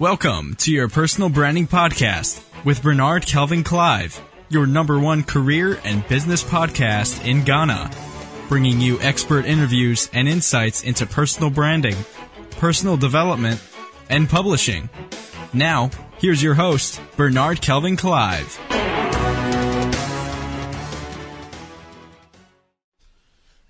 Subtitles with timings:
[0.00, 6.06] Welcome to your personal branding podcast with Bernard Kelvin Clive, your number one career and
[6.08, 7.92] business podcast in Ghana,
[8.48, 11.94] bringing you expert interviews and insights into personal branding,
[12.58, 13.62] personal development,
[14.10, 14.90] and publishing.
[15.52, 18.58] Now, here's your host, Bernard Kelvin Clive.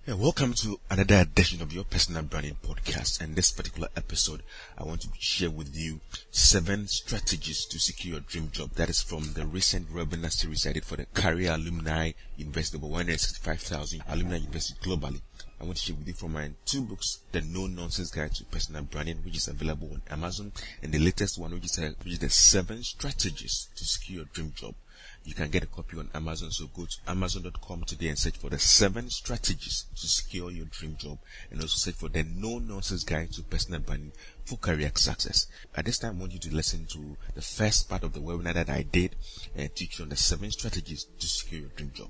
[0.07, 3.23] Yeah, welcome to another edition of your personal branding podcast.
[3.23, 4.43] And this particular episode,
[4.76, 6.00] I want to share with you
[6.31, 8.72] seven strategies to secure your dream job.
[8.72, 12.89] That is from the recent webinar series I did for the Career Alumni University, over
[12.89, 15.22] 165,000 alumni university globally.
[15.59, 18.45] I want to share with you from my two books, The No Nonsense Guide to
[18.45, 22.12] Personal Branding, which is available on Amazon, and the latest one, which is, a, which
[22.12, 24.75] is the seven strategies to secure your dream job.
[25.26, 26.50] You can get a copy on Amazon.
[26.50, 30.96] So go to Amazon.com today and search for the seven strategies to secure your dream
[30.98, 31.18] job
[31.50, 34.12] and also search for the no nonsense guide to personal branding
[34.44, 35.47] for career success.
[35.74, 38.53] At this time, I want you to listen to the first part of the webinar
[38.53, 39.16] that I did
[39.56, 42.09] and teach you on the seven strategies to secure your dream job.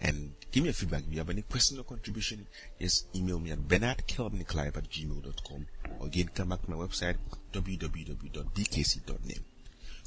[0.00, 1.02] And give me a feedback.
[1.06, 2.46] If you have any question or contribution,
[2.80, 5.66] just email me at bernardkelvinclive at gmail.com
[6.00, 7.16] or again come back to my website
[7.52, 9.44] www.bkc.name.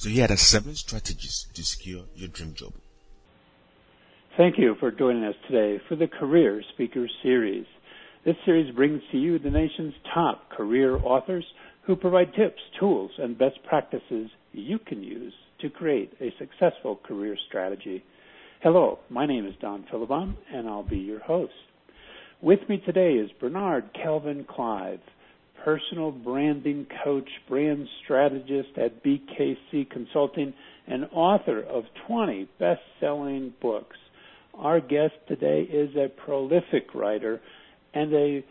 [0.01, 2.73] So here are the seven strategies to secure your dream job.
[4.35, 7.67] Thank you for joining us today for the Career Speakers Series.
[8.25, 11.45] This series brings to you the nation's top career authors
[11.83, 17.37] who provide tips, tools, and best practices you can use to create a successful career
[17.47, 18.03] strategy.
[18.63, 21.53] Hello, my name is Don Philibon, and I'll be your host.
[22.41, 25.01] With me today is Bernard Kelvin Clive
[25.63, 30.53] personal branding coach, brand strategist at BKC Consulting,
[30.87, 33.97] and author of 20 best selling books.
[34.53, 37.39] Our guest today is a prolific writer
[37.93, 38.43] and a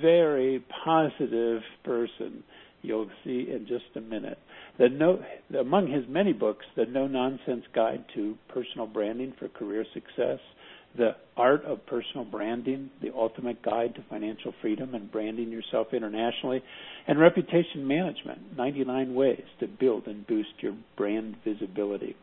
[0.00, 2.42] very positive person.
[2.82, 4.38] You'll see in just a minute.
[4.78, 5.20] No,
[5.58, 10.38] among his many books, The No Nonsense Guide to Personal Branding for Career Success,
[10.96, 16.62] the Art of Personal Branding, The Ultimate Guide to Financial Freedom and Branding Yourself Internationally,
[17.06, 22.16] and Reputation Management 99 Ways to Build and Boost Your Brand Visibility.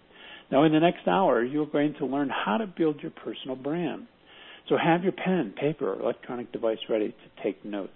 [0.52, 4.08] Now, in the next hour, you're going to learn how to build your personal brand.
[4.70, 7.94] So have your pen, paper, or electronic device ready to take notes.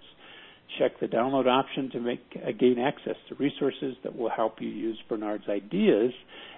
[0.78, 4.68] Check the download option to make uh, gain access to resources that will help you
[4.68, 6.12] use Bernard's ideas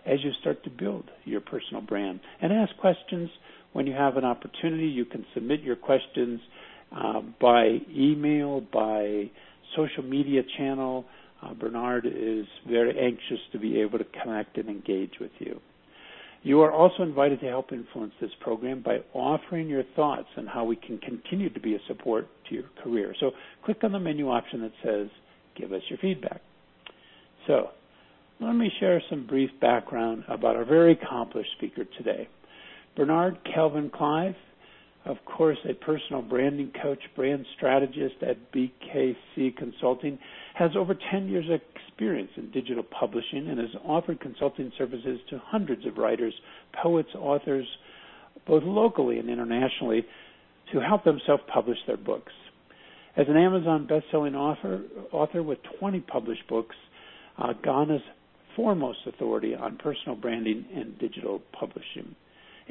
[0.04, 2.20] as you start to build your personal brand.
[2.42, 3.30] And ask questions
[3.72, 6.40] when you have an opportunity, you can submit your questions
[6.94, 9.30] uh, by email, by
[9.76, 11.04] social media channel.
[11.42, 15.60] Uh, Bernard is very anxious to be able to connect and engage with you.
[16.44, 20.64] You are also invited to help influence this program by offering your thoughts on how
[20.64, 23.14] we can continue to be a support to your career.
[23.20, 23.30] So
[23.64, 25.08] click on the menu option that says
[25.56, 26.40] Give us your feedback.
[27.46, 27.68] So
[28.40, 32.28] let me share some brief background about our very accomplished speaker today.
[32.96, 34.34] Bernard Kelvin Clive,
[35.04, 40.18] of course, a personal branding coach, brand strategist at BKC Consulting,
[40.54, 45.40] has over 10 years of experience in digital publishing and has offered consulting services to
[45.44, 46.34] hundreds of writers,
[46.82, 47.66] poets, authors,
[48.46, 50.04] both locally and internationally,
[50.72, 52.32] to help them self-publish their books.
[53.16, 56.76] As an Amazon best-selling author, author with 20 published books,
[57.38, 58.02] uh, Ghana's
[58.56, 62.14] foremost authority on personal branding and digital publishing.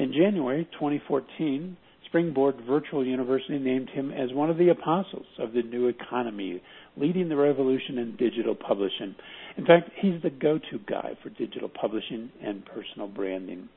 [0.02, 5.62] In January 2014, Springboard Virtual University named him as one of the apostles of the
[5.62, 6.60] new economy,
[6.98, 9.14] leading the revolution in digital publishing.
[9.58, 13.70] In fact, he's the go to guy for digital publishing and personal branding.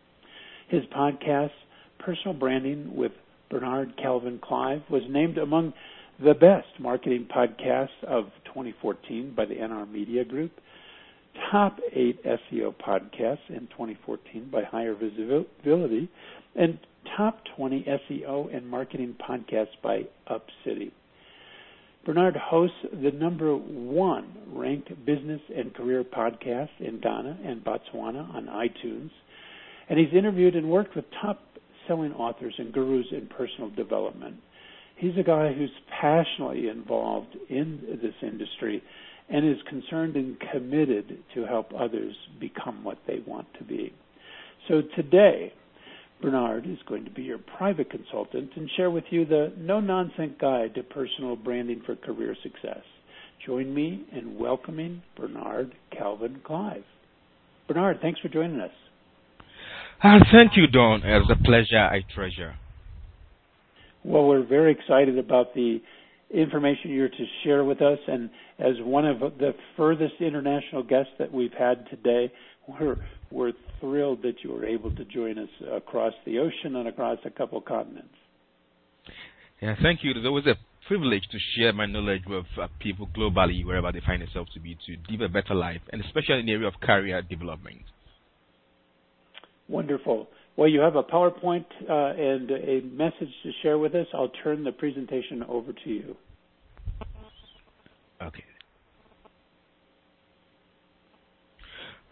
[0.69, 1.51] His podcast,
[1.99, 3.13] Personal Branding with
[3.51, 5.75] Bernard Kelvin Clive, was named among
[6.19, 10.53] the best marketing podcasts of 2014 by the NR Media Group
[11.51, 16.09] top eight SEO podcasts in 2014 by Higher Visibility,
[16.55, 16.79] and
[17.17, 20.91] top 20 SEO and marketing podcasts by UpCity.
[22.05, 28.47] Bernard hosts the number one ranked business and career podcast in Ghana and Botswana on
[28.47, 29.11] iTunes,
[29.89, 31.41] and he's interviewed and worked with top
[31.89, 34.37] selling authors and gurus in personal development.
[34.97, 35.71] He's a guy who's
[36.01, 38.83] passionately involved in this industry
[39.29, 43.93] and is concerned and committed to help others become what they want to be.
[44.69, 45.53] So today,
[46.23, 50.35] Bernard is going to be your private consultant and share with you the no nonsense
[50.41, 52.83] guide to personal branding for career success.
[53.45, 56.85] Join me in welcoming Bernard Kelvin Clive.
[57.69, 58.71] Bernard, thanks for joining us.
[60.03, 61.03] Uh, thank you, Don.
[61.05, 62.55] It's a pleasure I treasure.
[64.03, 65.81] Well, we're very excited about the
[66.35, 67.99] information you're to share with us.
[68.07, 72.33] And as one of the furthest international guests that we've had today,
[72.69, 72.97] we're
[73.31, 77.31] we're thrilled that you were able to join us across the ocean and across a
[77.31, 78.15] couple continents.
[79.61, 80.13] Yeah, thank you.
[80.13, 80.55] It's always a
[80.87, 84.77] privilege to share my knowledge with uh, people globally, wherever they find themselves to be,
[84.87, 87.83] to live a better life, and especially in the area of career development.
[89.69, 90.29] Wonderful.
[90.57, 94.07] Well, you have a PowerPoint uh, and a message to share with us.
[94.15, 96.17] I'll turn the presentation over to you.
[98.23, 98.45] Okay.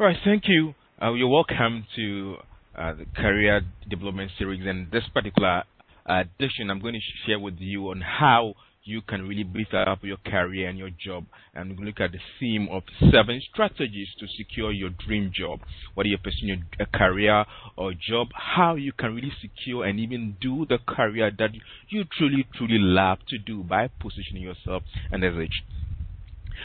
[0.01, 0.75] All right, thank you.
[1.01, 2.37] Uh, you're welcome to
[2.77, 4.63] uh, the Career Development Series.
[4.67, 5.63] And this particular
[6.07, 10.17] edition, I'm going to share with you on how you can really beef up your
[10.17, 11.25] career and your job.
[11.55, 15.61] And look at the theme of seven strategies to secure your dream job.
[15.95, 17.45] Whether you're pursuing a career
[17.77, 21.51] or job, how you can really secure and even do the career that
[21.91, 25.63] you truly, truly love to do by positioning yourself and as age.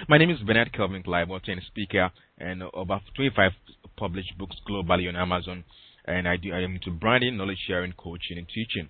[0.10, 3.52] My name is Bernard Kelvin Clive, author speaker, and about 25
[3.96, 5.64] published books globally on Amazon.
[6.06, 8.90] And I do I am into branding, knowledge sharing, coaching, and teaching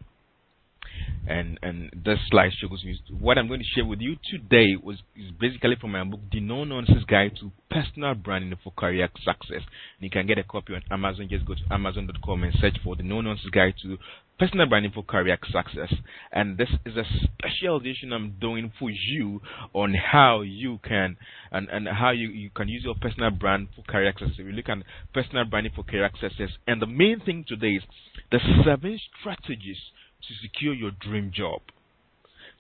[1.28, 4.98] and and this slide shows you what I'm going to share with you today was
[5.16, 9.62] is basically from my book The No Nonsense Guide to Personal Branding for Career Success.
[9.62, 11.28] And you can get a copy on Amazon.
[11.30, 13.98] Just go to Amazon.com and search for The No Nonsense Guide to
[14.40, 15.94] Personal Branding for Career Success.
[16.32, 19.42] And this is a special edition I'm doing for you
[19.74, 21.18] on how you can
[21.52, 24.36] and, and how you, you can use your personal brand for career success.
[24.40, 24.78] If you look at
[25.14, 27.84] personal branding for career success, and the main thing today is
[28.32, 29.78] the seven strategies
[30.22, 31.62] to secure your dream job.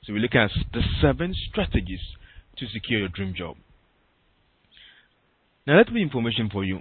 [0.04, 2.00] So we look at the seven strategies
[2.57, 3.57] to secure your dream job.
[5.65, 6.80] Now, let me information for you.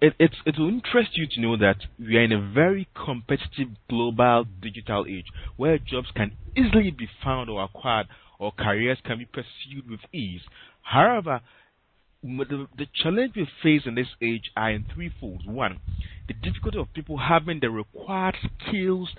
[0.00, 3.68] It, it, it will interest you to know that we are in a very competitive
[3.88, 5.26] global digital age
[5.56, 8.06] where jobs can easily be found or acquired
[8.38, 10.40] or careers can be pursued with ease.
[10.82, 11.40] However,
[12.22, 15.46] the, the challenge we face in this age are in threefold.
[15.46, 15.80] One,
[16.28, 18.36] the difficulty of people having the required
[18.66, 19.10] skills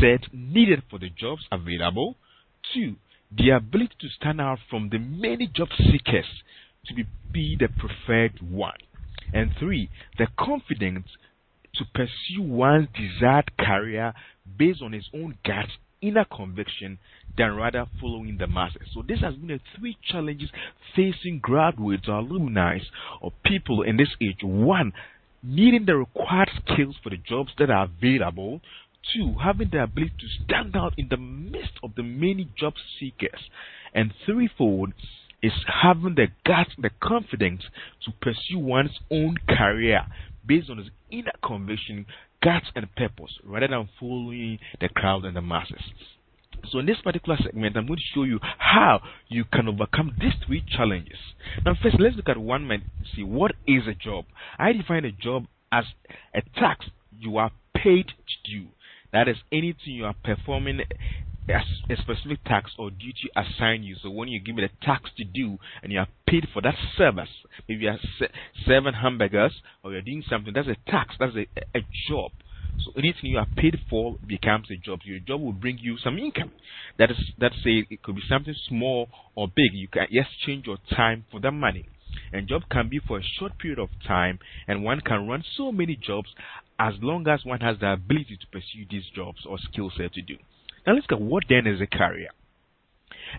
[0.00, 2.16] set needed for the jobs available.
[2.74, 2.96] Two,
[3.36, 6.26] the ability to stand out from the many job seekers
[6.86, 8.76] to be, be the preferred one.
[9.32, 9.88] And three,
[10.18, 11.06] the confidence
[11.74, 14.12] to pursue one's desired career
[14.58, 15.68] based on his own gut
[16.02, 16.98] inner conviction
[17.38, 18.82] than rather following the masses.
[18.92, 20.50] So this has been the three challenges
[20.94, 22.78] facing graduates or alumni
[23.20, 24.40] or people in this age.
[24.42, 24.92] One,
[25.42, 28.60] needing the required skills for the jobs that are available.
[29.14, 33.40] Two, having the ability to stand out in the midst of the many job seekers.
[33.94, 34.92] And threefold
[35.42, 37.62] is having the guts, the confidence
[38.04, 40.06] to pursue one's own career
[40.46, 42.06] based on his inner conviction,
[42.42, 45.82] guts, and purpose rather than following the crowd and the masses.
[46.70, 50.34] So in this particular segment, I'm going to show you how you can overcome these
[50.46, 51.18] three challenges.
[51.64, 52.84] Now, first, let's look at one man.
[53.16, 54.26] See, what is a job?
[54.58, 55.84] I define a job as
[56.34, 56.82] a task
[57.18, 58.66] you are paid to do.
[59.12, 60.80] That is anything you are performing
[61.48, 63.96] a specific tax or duty assigned you.
[64.02, 66.76] So when you give me the task to do and you are paid for that
[66.96, 67.28] service,
[67.68, 67.98] maybe you are
[68.64, 69.52] serving hamburgers
[69.82, 71.46] or you're doing something, that's a tax, that's a,
[71.76, 72.30] a job.
[72.84, 75.00] So anything you are paid for becomes a job.
[75.04, 76.52] Your job will bring you some income.
[76.98, 79.72] That is, that say it could be something small or big.
[79.72, 81.86] You can exchange your time for that money.
[82.32, 85.72] And job can be for a short period of time, and one can run so
[85.72, 86.28] many jobs
[86.78, 90.22] as long as one has the ability to pursue these jobs or skill set to
[90.22, 90.36] do.
[90.86, 92.28] Now let's look at what then is a career.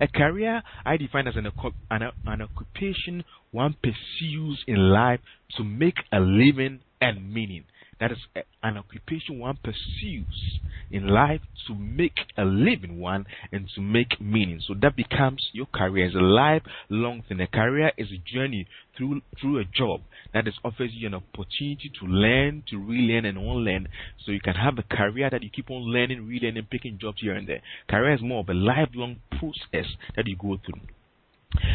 [0.01, 1.47] A career I define as an,
[1.91, 5.19] an, an occupation one pursues in life
[5.57, 7.65] to make a living and meaning.
[8.03, 10.60] That is eh, an occupation one pursues
[10.91, 14.60] in life to make a living one and to make meaning.
[14.67, 16.07] So that becomes your career.
[16.07, 17.39] It's a lifelong thing.
[17.39, 18.67] A career is a journey
[18.98, 20.01] through through a job
[20.33, 23.88] that is offers you an opportunity to learn, to relearn and unlearn.
[24.25, 27.36] So you can have a career that you keep on learning, relearning, picking jobs here
[27.36, 27.62] and there.
[27.89, 30.81] Career is more of a lifelong process that you go through.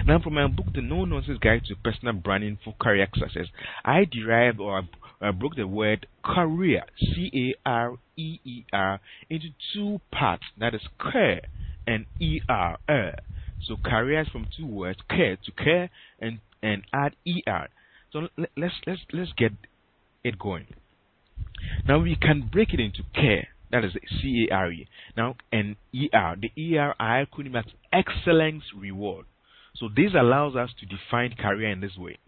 [0.06, 3.46] Now, from my book, The No Nonsense Guide to Personal Branding for Career Success,
[3.84, 4.82] I derived or
[5.20, 10.44] I broke the word career, C A R E E R, into two parts.
[10.58, 10.82] That is
[11.12, 11.42] care
[11.86, 12.78] and E R.
[13.66, 17.16] So career is from two words, care to care and and add
[17.48, 17.68] er.
[18.12, 19.52] So let's let's let's get
[20.22, 20.66] it going.
[21.86, 23.48] Now we can break it into care.
[23.70, 24.88] That is C A R E.
[25.16, 26.36] Now and er.
[26.40, 29.26] The er I acronym as excellence reward.
[29.74, 32.18] So this allows us to define career in this way.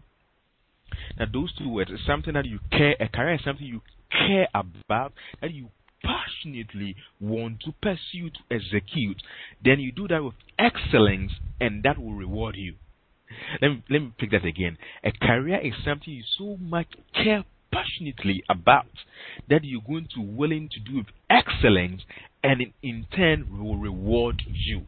[1.19, 2.95] Now, those two words is something that you care.
[2.99, 3.81] A career is something you
[4.11, 5.69] care about, that you
[6.03, 9.21] passionately want to pursue to execute,
[9.63, 12.75] then you do that with excellence and that will reward you.
[13.61, 14.77] Let me, let me pick that again.
[15.03, 18.91] A career is something you so much care passionately about
[19.49, 22.01] that you're going to willing to do with excellence
[22.43, 24.81] and in, in turn will reward you.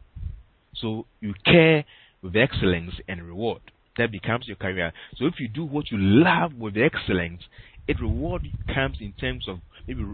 [0.74, 1.84] So you care
[2.22, 3.62] with excellence and reward.
[3.96, 4.92] That becomes your career.
[5.16, 7.42] So if you do what you love with excellence,
[7.86, 10.04] it reward comes in terms of maybe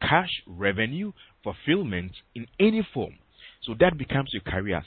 [0.00, 1.12] cash revenue,
[1.42, 3.14] fulfillment in any form.
[3.62, 4.82] So that becomes your career.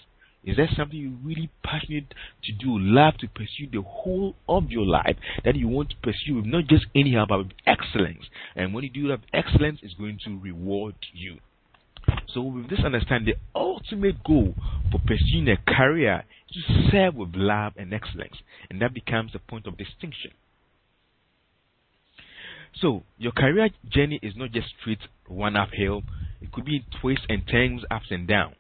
[0.46, 2.14] Is that something you're really passionate
[2.44, 6.36] to do, love to pursue the whole of your life that you want to pursue
[6.36, 8.24] with not just anyhow but with excellence?
[8.56, 11.40] And when you do that, excellence is going to reward you.
[12.34, 14.54] So, with this understanding, the ultimate goal
[14.92, 18.36] for pursuing a career is to serve with love and excellence,
[18.70, 20.32] and that becomes a point of distinction.
[22.80, 26.04] So, your career journey is not just straight one uphill,
[26.42, 28.56] it could be twists and turns, ups and downs.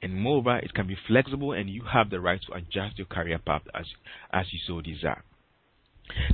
[0.00, 3.38] And moreover, it can be flexible and you have the right to adjust your career
[3.38, 3.86] path as,
[4.32, 5.24] as you so desire.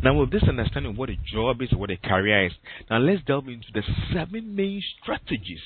[0.02, 2.52] Now, with this understanding of what a job is, what a career is,
[2.90, 3.82] now let's delve into the
[4.12, 5.62] seven main strategies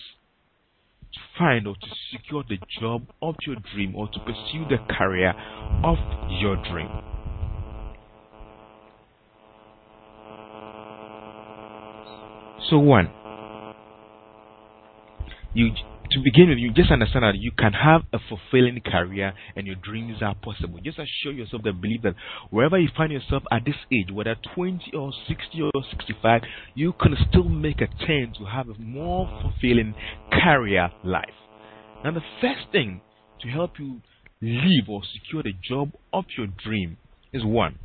[1.39, 5.35] find or to secure the job of your dream or to pursue the career
[5.85, 5.97] of
[6.41, 6.89] your dream.
[12.71, 13.11] So, one,
[15.55, 15.71] you
[16.11, 19.77] to begin with, you just understand that you can have a fulfilling career and your
[19.77, 20.79] dreams are possible.
[20.83, 22.15] Just assure yourself that believe that
[22.51, 26.43] wherever you find yourself at this age, whether 20 or 60 or 65,
[26.75, 29.95] you can still make a turn to have a more fulfilling
[30.33, 31.25] career life.
[32.05, 33.01] Now, the first thing
[33.43, 34.01] to help you
[34.41, 36.97] live or secure the job of your dream
[37.33, 37.79] is one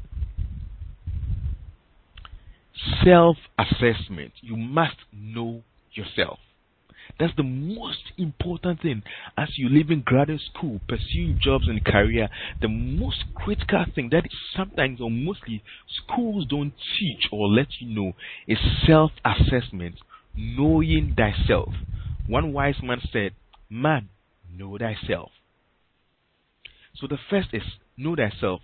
[3.03, 4.33] self assessment.
[4.41, 5.63] You must know
[5.93, 6.39] yourself.
[7.19, 9.03] That's the most important thing
[9.37, 12.27] as you live in graduate school, pursuing jobs and career.
[12.61, 14.23] The most critical thing that
[14.55, 15.63] sometimes or mostly
[16.03, 18.13] schools don't teach or let you know
[18.47, 19.95] is self assessment,
[20.35, 21.73] knowing thyself.
[22.27, 23.33] One wise man said,
[23.69, 24.09] Man,
[24.51, 25.29] know thyself.
[26.95, 27.63] So the first is
[27.95, 28.61] know thyself.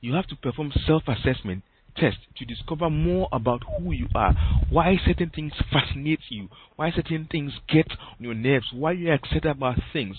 [0.00, 1.64] You have to perform self assessment
[1.96, 4.32] test to discover more about who you are,
[4.70, 9.46] why certain things fascinate you, why certain things get on your nerves, why you're excited
[9.46, 10.16] about things.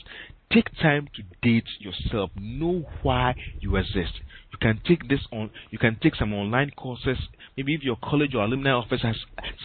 [0.51, 2.29] Take time to date yourself.
[2.35, 4.19] Know why you exist.
[4.51, 5.49] You can take this on.
[5.69, 7.17] You can take some online courses.
[7.55, 9.15] Maybe if your college or alumni office has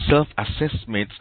[0.09, 1.13] self-assessments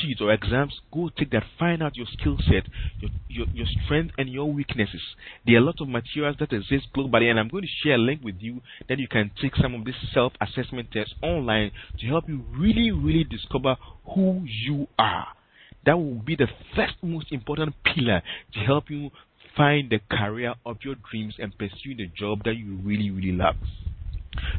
[0.00, 2.64] sheets or exams, go take that, find out your skill set,
[3.00, 5.00] your, your, your strength and your weaknesses.
[5.46, 7.98] There are a lot of materials that exist globally, and I'm going to share a
[7.98, 12.06] link with you that you can take some of these self assessment tests online to
[12.06, 13.76] help you really, really discover
[14.14, 15.28] who you are.
[15.86, 18.22] That will be the first most important pillar
[18.54, 19.10] to help you
[19.56, 23.56] find the career of your dreams and pursue the job that you really, really love.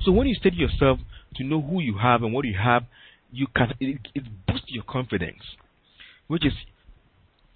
[0.03, 0.99] So when you study yourself
[1.35, 2.83] to know who you have and what you have,
[3.31, 5.41] you can it, it boosts your confidence,
[6.27, 6.53] which is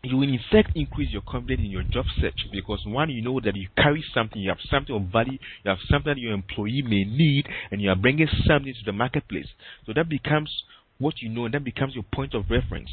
[0.03, 3.39] you will in fact increase your confidence in your job search because one, you know
[3.39, 6.81] that you carry something, you have something of value, you have something that your employee
[6.81, 9.47] may need, and you are bringing something to the marketplace.
[9.85, 10.51] So that becomes
[10.99, 12.89] what you know, and that becomes your point of reference.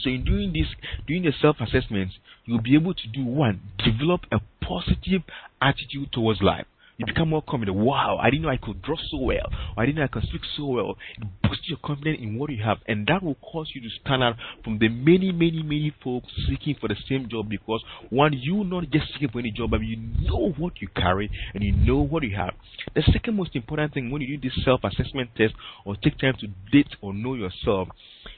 [0.00, 0.66] So in doing this,
[1.06, 2.12] doing the self-assessment,
[2.44, 5.22] you'll be able to do one, develop a positive
[5.60, 6.66] attitude towards life
[6.98, 7.76] you become more confident.
[7.76, 9.46] Wow, I didn't know I could draw so well.
[9.76, 10.96] I didn't know I could speak so well.
[11.16, 14.24] It boosts your confidence in what you have, and that will cause you to stand
[14.24, 18.64] out from the many, many, many folks seeking for the same job because one, you
[18.64, 21.98] not just seeking for any job, but you know what you carry and you know
[21.98, 22.54] what you have.
[22.96, 26.48] The second most important thing when you do this self-assessment test or take time to
[26.72, 27.86] date or know yourself,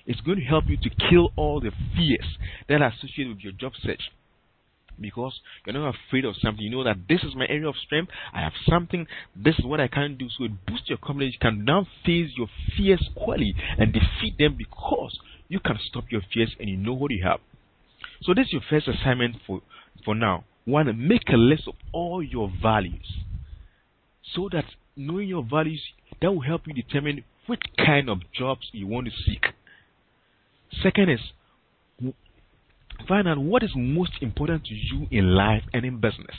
[0.04, 2.36] it's going to help you to kill all the fears
[2.68, 4.02] that are associated with your job search
[5.00, 6.64] because you're not afraid of something.
[6.64, 8.10] You know that this is my area of strength.
[8.32, 9.06] I have something.
[9.34, 10.28] This is what I can do.
[10.36, 11.34] So it boosts your confidence.
[11.34, 16.22] You can now face your fears squarely and defeat them because you can stop your
[16.32, 17.40] fears and you know what you have.
[18.22, 19.62] So this is your first assignment for
[20.04, 20.44] for now.
[20.64, 23.18] One, make a list of all your values,
[24.34, 24.64] so that
[24.96, 25.82] knowing your values
[26.20, 29.46] that will help you determine which kind of jobs you want to seek.
[30.82, 31.20] Second is
[33.08, 36.36] Find out what is most important to you in life and in business.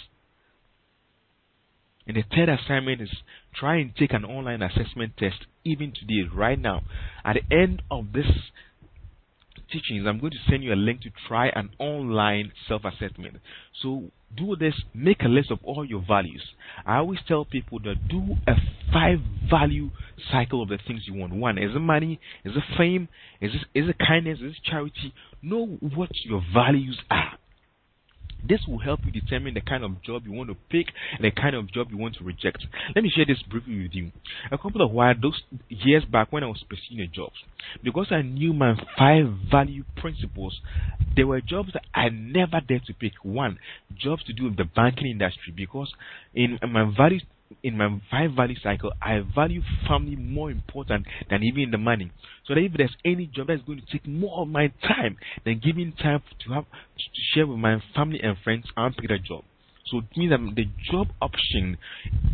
[2.08, 3.10] And the third assignment is
[3.54, 6.82] try and take an online assessment test even today, right now.
[7.24, 8.26] At the end of this
[9.72, 13.38] teachings, I'm going to send you a link to try an online self assessment.
[13.82, 16.44] So do this, make a list of all your values.
[16.86, 18.56] I always tell people that do a
[18.92, 19.90] five value
[20.32, 21.34] cycle of the things you want.
[21.34, 22.20] One, is it money?
[22.44, 23.08] Is it fame?
[23.40, 24.40] Is it, is it kindness?
[24.40, 25.14] Is it charity?
[25.42, 27.38] Know what your values are.
[28.48, 31.32] This will help you determine the kind of job you want to pick and the
[31.32, 32.66] kind of job you want to reject.
[32.96, 34.12] Let me share this briefly with you.
[34.52, 37.32] A couple of while those years back when I was pursuing a job,
[37.84, 40.60] because I knew my five value principles,
[41.16, 43.14] there were jobs that I never dared to pick.
[43.22, 43.60] One,
[43.96, 45.94] jobs to do with the banking industry, because
[46.34, 47.24] in my values
[47.64, 52.12] in my five value cycle, I value family more important than even the money.
[52.46, 55.60] So that if there's any job that's going to take more of my time than
[55.60, 59.44] giving time to have to share with my family and friends, I'll pick that job.
[59.88, 61.78] So it means that the job option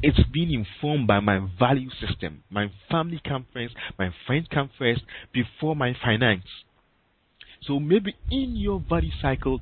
[0.03, 2.43] it's being informed by my value system.
[2.49, 5.01] My family comes first, my friends come first
[5.33, 6.45] before my finance.
[7.63, 9.61] So maybe in your value cycle,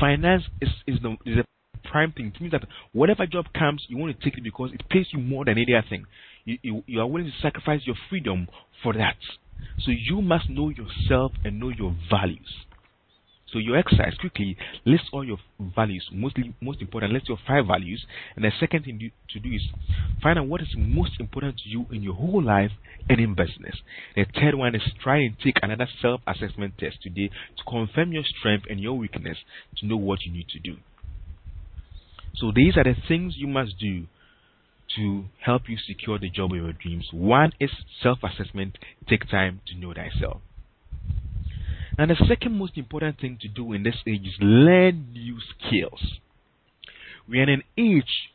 [0.00, 1.44] finance is, is the is a
[1.92, 2.32] prime thing.
[2.34, 5.20] It means that whatever job comes, you want to take it because it pays you
[5.20, 6.06] more than any other thing.
[6.44, 8.48] You, you, you are willing to sacrifice your freedom
[8.82, 9.16] for that.
[9.78, 12.48] So you must know yourself and know your values.
[13.52, 14.56] So your exercise quickly
[14.86, 15.36] list all your
[15.76, 17.12] values, mostly most important.
[17.12, 18.02] List your five values,
[18.34, 19.60] and the second thing to do is
[20.22, 22.70] find out what is most important to you in your whole life
[23.10, 23.76] and in business.
[24.16, 28.64] The third one is try and take another self-assessment test today to confirm your strength
[28.70, 29.36] and your weakness
[29.78, 30.76] to know what you need to do.
[32.34, 34.06] So these are the things you must do
[34.96, 37.08] to help you secure the job of your dreams.
[37.12, 37.70] One is
[38.02, 38.78] self assessment.
[39.08, 40.40] Take time to know thyself.
[41.98, 46.18] And the second most important thing to do in this age is learn new skills.
[47.28, 48.30] We are in an age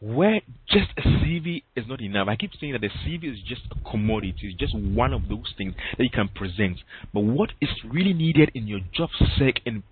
[0.00, 2.26] where just a CV is not enough.
[2.26, 5.54] I keep saying that the CV is just a commodity, it's just one of those
[5.56, 6.78] things that you can present.
[7.14, 9.84] But what is really needed in your job search and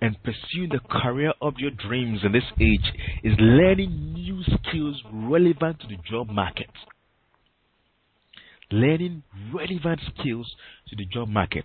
[0.00, 5.80] and pursue the career of your dreams in this age is learning new skills relevant
[5.80, 6.70] to the job market.
[8.70, 10.54] Learning relevant skills
[10.88, 11.64] to the job market.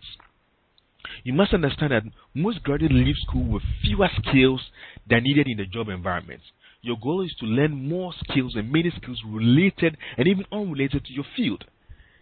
[1.23, 4.61] You must understand that most graduates leave school with fewer skills
[5.09, 6.41] than needed in the job environment.
[6.81, 11.13] Your goal is to learn more skills and many skills related and even unrelated to
[11.13, 11.65] your field.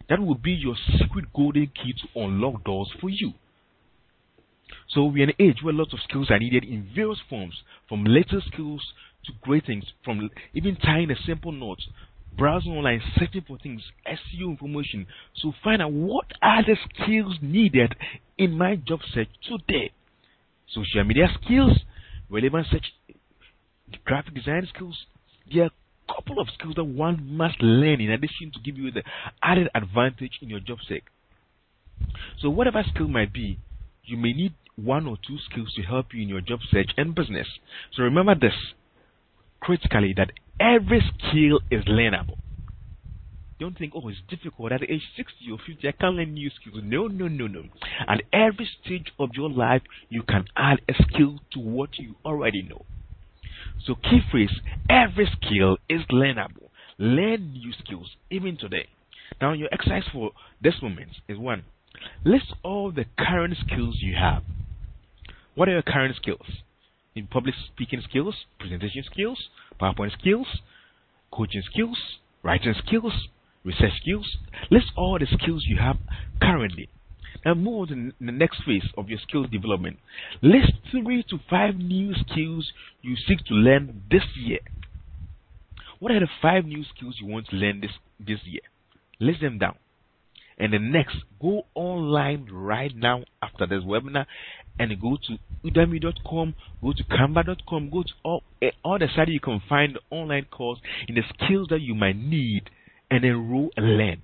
[0.08, 3.32] That will be your secret golden key to unlock doors for you.
[4.94, 7.54] So we're in an age where lots of skills are needed in various forms,
[7.88, 8.82] from little skills
[9.24, 11.78] to great things, from even tying a simple knot,
[12.36, 15.06] browsing online, searching for things, SEO information.
[15.36, 17.94] So find out what are the skills needed
[18.36, 19.92] in my job search today.
[20.74, 21.78] Social media skills,
[22.28, 22.86] relevant search,
[24.04, 24.96] graphic design skills.
[25.52, 28.90] There are a couple of skills that one must learn in addition to give you
[28.90, 29.02] the
[29.42, 31.04] added advantage in your job search.
[32.40, 33.58] So whatever skill might be,
[34.04, 37.14] you may need one or two skills to help you in your job search and
[37.14, 37.46] business.
[37.94, 38.54] So remember this
[39.60, 42.38] critically that every skill is learnable.
[43.60, 44.72] Don't think, oh, it's difficult.
[44.72, 46.82] At age 60 or 50, I can't learn new skills.
[46.82, 47.62] No, no, no, no.
[48.08, 52.62] At every stage of your life, you can add a skill to what you already
[52.62, 52.84] know.
[53.86, 54.50] So, key phrase
[54.90, 56.70] every skill is learnable.
[56.98, 58.88] Learn new skills, even today.
[59.40, 61.62] Now, your exercise for this moment is one
[62.24, 64.42] list all the current skills you have.
[65.54, 66.46] What are your current skills?
[67.14, 69.38] In public speaking skills, presentation skills,
[69.80, 70.46] PowerPoint skills,
[71.30, 71.98] coaching skills,
[72.42, 73.12] writing skills,
[73.64, 74.36] research skills.
[74.70, 75.96] List all the skills you have
[76.40, 76.88] currently.
[77.44, 79.98] Now move on to the next phase of your skill development.
[80.40, 84.60] List three to five new skills you seek to learn this year.
[85.98, 88.62] What are the five new skills you want to learn this, this year?
[89.20, 89.76] List them down.
[90.58, 94.26] And the next, go online right now after this webinar
[94.78, 99.40] and go to udemy.com, go to canva.com, go to all, eh, all the sites you
[99.40, 102.70] can find online course in the skills that you might need
[103.10, 104.22] and enroll and learn.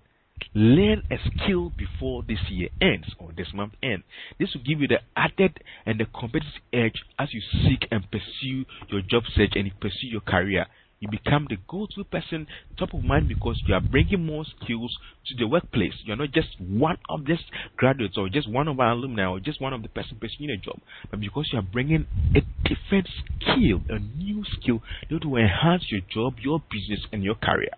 [0.54, 4.04] Learn a skill before this year ends or this month ends.
[4.38, 8.64] This will give you the added and the competitive edge as you seek and pursue
[8.88, 10.66] your job search and pursue your career
[11.00, 12.46] you become the go-to person
[12.78, 15.92] top of mind because you are bringing more skills to the workplace.
[16.04, 17.38] You're not just one of these
[17.76, 20.56] graduates or just one of our alumni or just one of the person pursuing a
[20.56, 20.78] job,
[21.11, 23.08] but because you are bringing a different
[23.40, 27.70] skill, a new skill that will enhance your job, your business, and your career.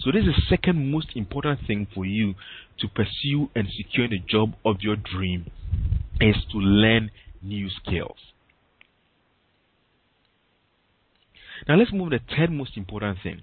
[0.00, 2.34] So this is the second most important thing for you
[2.80, 5.50] to pursue and secure the job of your dream
[6.20, 7.10] is to learn
[7.42, 8.16] new skills.
[11.68, 13.42] Now let's move to the third most important thing.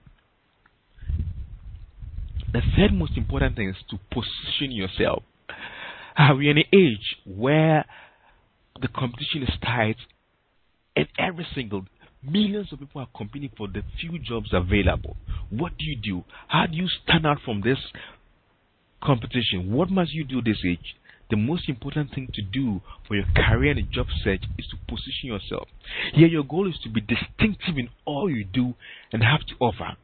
[2.52, 5.24] The third most important thing is to position yourself.
[6.18, 7.86] are we in an age where
[8.82, 9.98] the competition is tight
[10.96, 11.86] and every single
[12.24, 15.16] millions of people are competing for the few jobs available.
[15.50, 16.24] What do you do?
[16.48, 17.78] How do you stand out from this
[19.04, 19.72] competition?
[19.72, 20.96] What must you do this age?
[21.30, 25.30] The most important thing to do for your career and job search is to position
[25.30, 25.68] yourself.
[26.14, 28.74] Here, your goal is to be distinctive in all you do
[29.14, 29.96] and have to offer.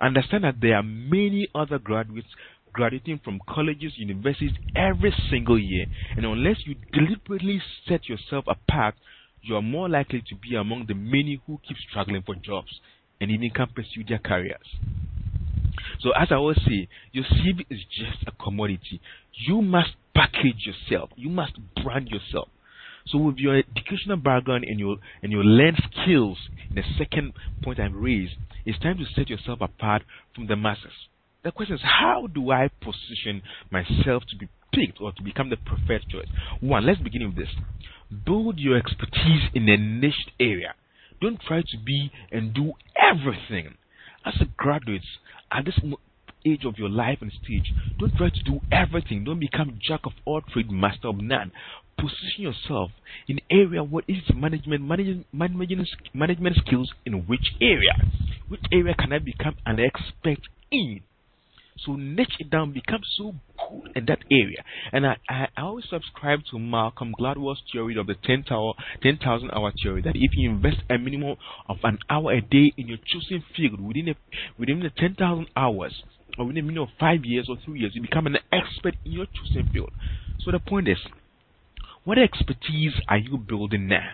[0.00, 2.28] Understand that there are many other graduates
[2.72, 8.94] graduating from colleges, universities every single year, and unless you deliberately set yourself apart,
[9.42, 12.80] you are more likely to be among the many who keep struggling for jobs
[13.20, 14.76] and even can't pursue their careers.
[16.00, 19.00] So, as I always say, your CV is just a commodity.
[19.46, 21.10] You must package yourself.
[21.16, 21.52] You must
[21.82, 22.48] brand yourself.
[23.06, 26.38] So, with your educational background and your and your learned skills,
[26.74, 28.34] the second point I've raised,
[28.66, 30.02] it's time to set yourself apart
[30.34, 30.92] from the masses.
[31.42, 35.56] The question is, how do I position myself to be picked or to become the
[35.56, 36.28] preferred choice?
[36.60, 37.54] One, let's begin with this.
[38.26, 40.74] Build your expertise in a niche area.
[41.22, 43.74] Don't try to be and do everything.
[44.26, 45.02] As a graduate,
[45.50, 45.78] at this
[46.46, 49.24] age of your life and stage, don't try to do everything.
[49.24, 51.52] Don't become jack of all trades, master of none.
[51.96, 52.90] Position yourself
[53.28, 57.92] in area what is management, management, management, management skills in which area.
[58.48, 61.02] Which area can I become an expert in?
[61.86, 64.62] So niche it down, become so good in that area.
[64.92, 70.02] And I, I, I always subscribe to Malcolm Gladwell's theory of the 10,000 hour theory
[70.02, 71.36] that if you invest a minimum
[71.68, 74.14] of an hour a day in your chosen field within a,
[74.58, 76.02] within the 10,000 hours,
[76.38, 79.12] or within a minimum of five years or three years, you become an expert in
[79.12, 79.90] your chosen field.
[80.44, 80.98] So the point is,
[82.04, 84.10] what expertise are you building now?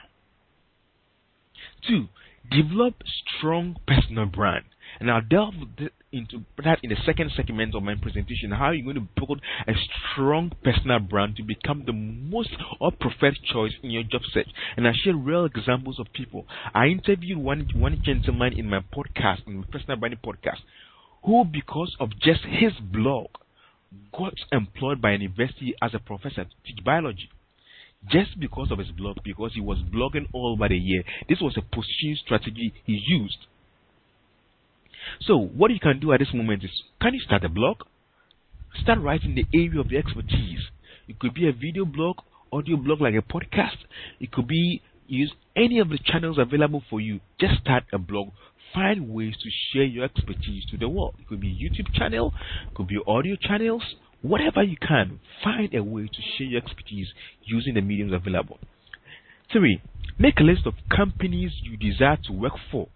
[1.86, 2.08] Two,
[2.50, 2.94] develop
[3.36, 4.64] strong personal brand.
[4.98, 5.54] And I'll delve
[6.12, 8.50] into that in the second segment of my presentation.
[8.50, 9.72] How are you're going to build a
[10.12, 12.50] strong personal brand to become the most
[12.80, 14.48] or preferred choice in your job search.
[14.76, 16.46] And I share real examples of people.
[16.74, 20.60] I interviewed one one gentleman in my podcast, in my personal branding podcast,
[21.26, 23.26] who because of just his blog
[24.16, 27.28] got employed by a university as a professor to teach biology
[28.08, 31.02] just because of his blog, because he was blogging all over the year.
[31.28, 33.38] This was a positioning strategy he used.
[35.22, 37.78] So, what you can do at this moment is can you start a blog?
[38.80, 40.60] Start writing the area of your expertise.
[41.08, 42.18] It could be a video blog,
[42.52, 43.78] audio blog like a podcast.
[44.20, 47.20] It could be use any of the channels available for you.
[47.40, 48.28] Just start a blog.
[48.76, 51.14] Find ways to share your expertise to the world.
[51.18, 52.34] It could be YouTube channel,
[52.68, 53.82] it could be audio channels,
[54.20, 55.18] whatever you can.
[55.42, 57.08] Find a way to share your expertise
[57.42, 58.58] using the mediums available.
[59.50, 59.80] Three,
[60.18, 62.88] make a list of companies you desire to work for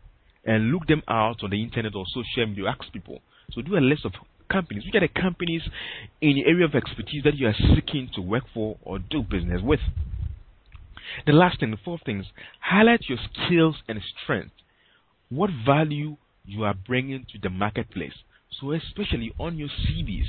[0.44, 2.64] and look them out on the internet or social media.
[2.68, 3.22] Ask people.
[3.52, 4.12] So do a list of
[4.50, 4.84] companies.
[4.84, 5.62] Which are the companies
[6.20, 9.62] in the area of expertise that you are seeking to work for or do business
[9.62, 9.80] with?
[11.26, 12.22] The last thing, the fourth thing
[12.60, 14.59] highlight your skills and strengths.
[15.30, 18.14] What value you are bringing to the marketplace.
[18.60, 20.26] So, especially on your CVs,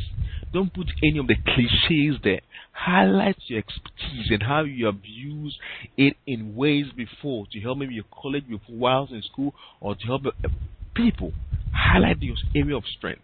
[0.53, 2.41] don't put any of the cliches there.
[2.71, 5.57] Highlight your expertise and how you have used
[5.97, 10.05] it in ways before to help maybe your colleague before whilst in school or to
[10.05, 10.47] help uh,
[10.93, 11.33] people.
[11.73, 13.23] Highlight your area of strength.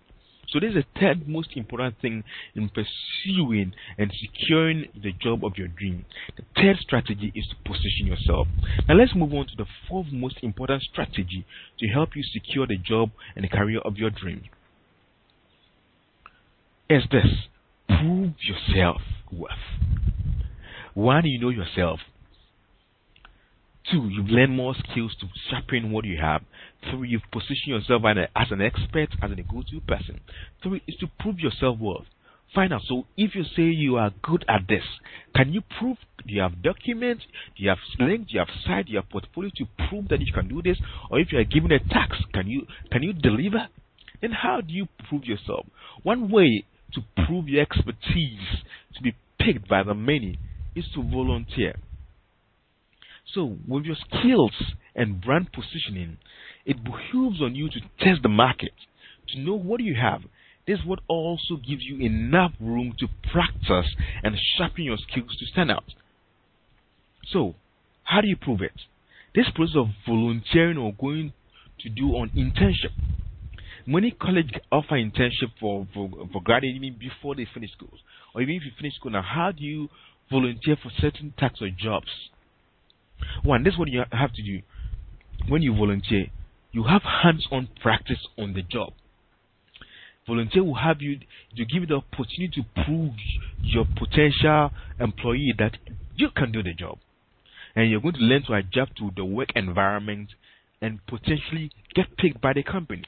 [0.50, 2.24] So this is the third most important thing
[2.56, 6.06] in pursuing and securing the job of your dream.
[6.38, 8.48] The third strategy is to position yourself.
[8.88, 11.46] Now let's move on to the fourth most important strategy
[11.80, 14.44] to help you secure the job and the career of your dream
[16.90, 17.48] is this
[17.88, 19.52] prove yourself worth.
[20.94, 22.00] One, you know yourself.
[23.92, 26.42] Two, you've learned more skills to sharpen what you have.
[26.92, 30.20] Three, you've positioned yourself as an expert, as a go-to person.
[30.62, 32.06] Three is to prove yourself worth.
[32.54, 32.82] Find out.
[32.88, 34.84] So if you say you are good at this,
[35.36, 35.98] can you prove?
[36.26, 37.24] Do you have documents?
[37.56, 38.32] Do you have links?
[38.32, 38.86] Do you have site?
[38.88, 40.78] Do you have portfolio to prove that you can do this?
[41.10, 43.68] Or if you are given a task, can you can you deliver?
[44.22, 45.66] Then how do you prove yourself?
[46.04, 48.64] One way to prove your expertise
[48.96, 50.40] to be picked by the many
[50.76, 51.76] is to volunteer.
[53.34, 54.54] So, with your skills
[54.96, 56.18] and brand positioning,
[56.66, 58.74] it behooves on you to test the market,
[59.30, 60.22] to know what you have.
[60.66, 65.72] This what also gives you enough room to practice and sharpen your skills to stand
[65.72, 65.94] out.
[67.32, 67.56] So,
[68.04, 68.74] how do you prove it?
[69.36, 71.34] This process of volunteering or going
[71.80, 72.92] to do an internship
[73.90, 77.98] Many colleges offer internship for, for, for even before they finish school.
[78.36, 79.88] Or even if you finish school now, how do you
[80.30, 82.10] volunteer for certain types of jobs?
[83.44, 84.62] One, this is what you have to do.
[85.48, 86.28] When you volunteer,
[86.72, 88.94] you have hands-on practice on the job.
[90.28, 91.20] Volunteer will have you
[91.56, 93.14] to give you the opportunity to prove
[93.62, 95.78] your potential employee that
[96.16, 96.98] you can do the job.
[97.76, 100.30] And you're going to learn to adapt to the work environment
[100.82, 103.04] and potentially get picked by the company.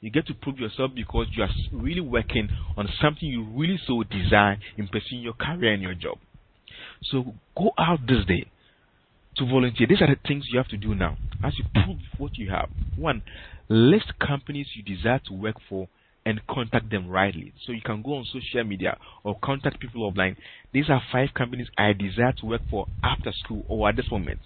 [0.00, 4.02] You get to prove yourself because you are really working on something you really so
[4.02, 6.18] desire in pursuing your career and your job.
[7.04, 8.46] So go out this day
[9.36, 9.86] to volunteer.
[9.86, 12.68] These are the things you have to do now as you prove what you have.
[12.96, 13.22] One,
[13.68, 15.88] list companies you desire to work for
[16.26, 17.52] and contact them rightly.
[17.66, 20.36] So you can go on social media or contact people offline.
[20.72, 24.40] These are five companies I desire to work for after school or at this moment.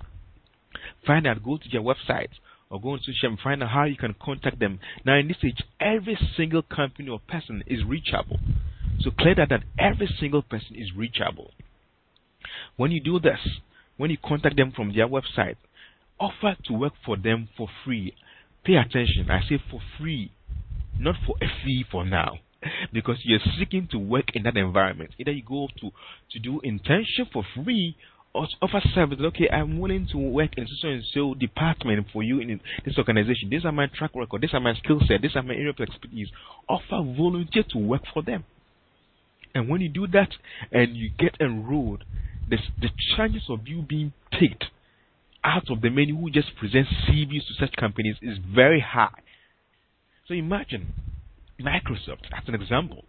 [1.07, 2.31] Find out, go to their website
[2.71, 4.81] or go on social and find out how you can contact them.
[5.05, 8.39] Now, in this age, every single company or person is reachable.
[9.01, 11.53] So clear that that every single person is reachable.
[12.77, 13.39] When you do this,
[13.99, 15.57] when you contact them from their website,
[16.19, 18.15] offer to work for them for free.
[18.65, 19.29] Pay attention.
[19.31, 20.33] I say for free,
[20.99, 22.39] not for a fee for now.
[22.93, 25.11] Because you're seeking to work in that environment.
[25.19, 25.91] Either you go to,
[26.33, 27.97] to do internship for free
[28.35, 29.19] or offer service.
[29.21, 33.49] Okay, I'm willing to work in so and so department for you in this organization.
[33.51, 34.43] These are my track record.
[34.43, 35.23] These are my skill set.
[35.23, 36.29] These are my area of expertise.
[36.69, 38.45] Offer volunteer to work for them.
[39.55, 40.31] And when you do that
[40.73, 42.05] and you get enrolled,
[42.49, 44.65] the, the chances of you being picked
[45.45, 49.23] out of the many who just present CVs to such companies is very high.
[50.27, 50.93] So imagine
[51.61, 53.05] Microsoft, as an example.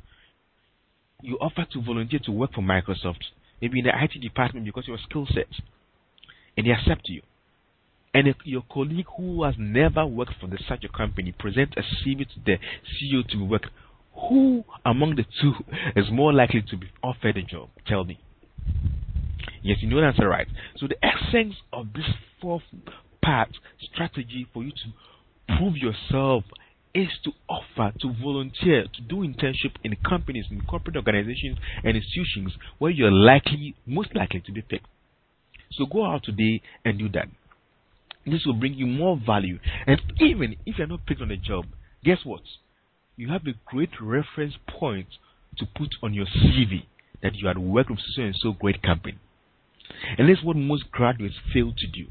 [1.22, 3.24] You offer to volunteer to work for Microsoft,
[3.62, 5.48] maybe in the IT department because your skill set,
[6.56, 7.22] and they accept you.
[8.14, 12.20] And your colleague who has never worked for the, such a company presents a CV
[12.20, 12.56] to the
[12.88, 13.68] CEO to work,
[14.14, 15.54] who among the two
[15.96, 17.70] is more likely to be offered a job?
[17.86, 18.20] Tell me.
[19.62, 20.48] Yes, you know that's right.
[20.78, 22.06] So the essence of this
[22.42, 22.64] fourth
[23.22, 23.50] part
[23.94, 26.44] strategy for you to prove yourself
[26.94, 32.54] is to offer, to volunteer, to do internship in companies, in corporate organizations and institutions
[32.80, 34.88] where you're likely, most likely to be picked.
[35.72, 37.28] So go out today and do that.
[38.26, 39.60] This will bring you more value.
[39.86, 41.66] And even if you're not picked on the job,
[42.04, 42.42] guess what?
[43.16, 45.08] You have a great reference point
[45.58, 46.86] to put on your CV
[47.22, 49.18] that you had worked with so and so great company.
[50.18, 52.08] And that's what most graduates fail to do.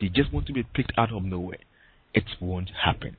[0.00, 1.58] They just want to be picked out of nowhere.
[2.12, 3.16] It won't happen.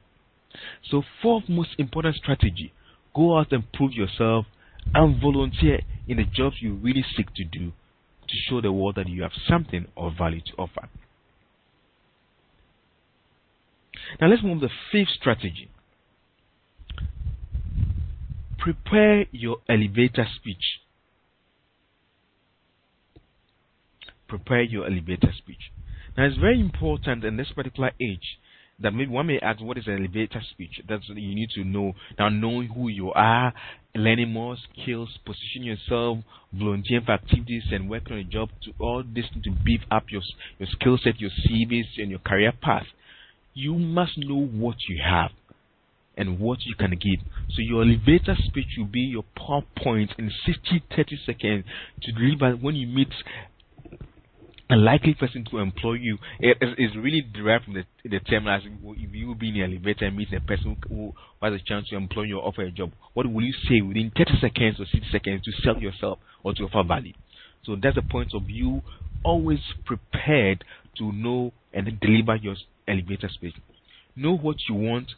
[0.90, 2.74] So, fourth most important strategy
[3.14, 4.46] go out and prove yourself
[4.94, 7.72] and volunteer in the jobs you really seek to do
[8.28, 10.90] to show the world that you have something of value to offer.
[14.20, 15.70] Now, let's move to the fifth strategy.
[18.60, 20.80] Prepare your elevator speech.
[24.28, 25.72] Prepare your elevator speech.
[26.18, 28.40] Now, it's very important in this particular age
[28.80, 30.82] that maybe one may ask, what is an elevator speech?
[30.88, 31.94] That's you need to know.
[32.20, 33.54] Now, knowing who you are,
[33.94, 36.20] learning more skills, position yourself,
[36.54, 40.22] volunteering for activities, and working on a job to all this to beef up your
[40.60, 42.86] your skill set, your CVs, and your career path.
[43.54, 45.32] You must know what you have
[46.18, 47.20] and what you can give.
[47.50, 51.66] So your elevator speech will be your PowerPoint in 60, 30 seconds
[52.02, 53.10] to deliver when you meet
[54.70, 58.62] a likely person to employ you eh, is really derived from the, the term as
[58.66, 61.96] if you be in the elevator and meet a person who has a chance to
[61.96, 65.02] employ you or offer a job, what will you say within 30 seconds or 60
[65.12, 67.14] seconds to sell yourself or to offer value?
[67.64, 68.82] So that's the point of you
[69.24, 70.64] always prepared
[70.98, 72.56] to know and deliver your
[72.88, 73.56] elevator speech.
[74.16, 75.12] Know what you want.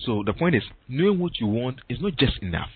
[0.00, 2.70] So the point is, knowing what you want is not just enough.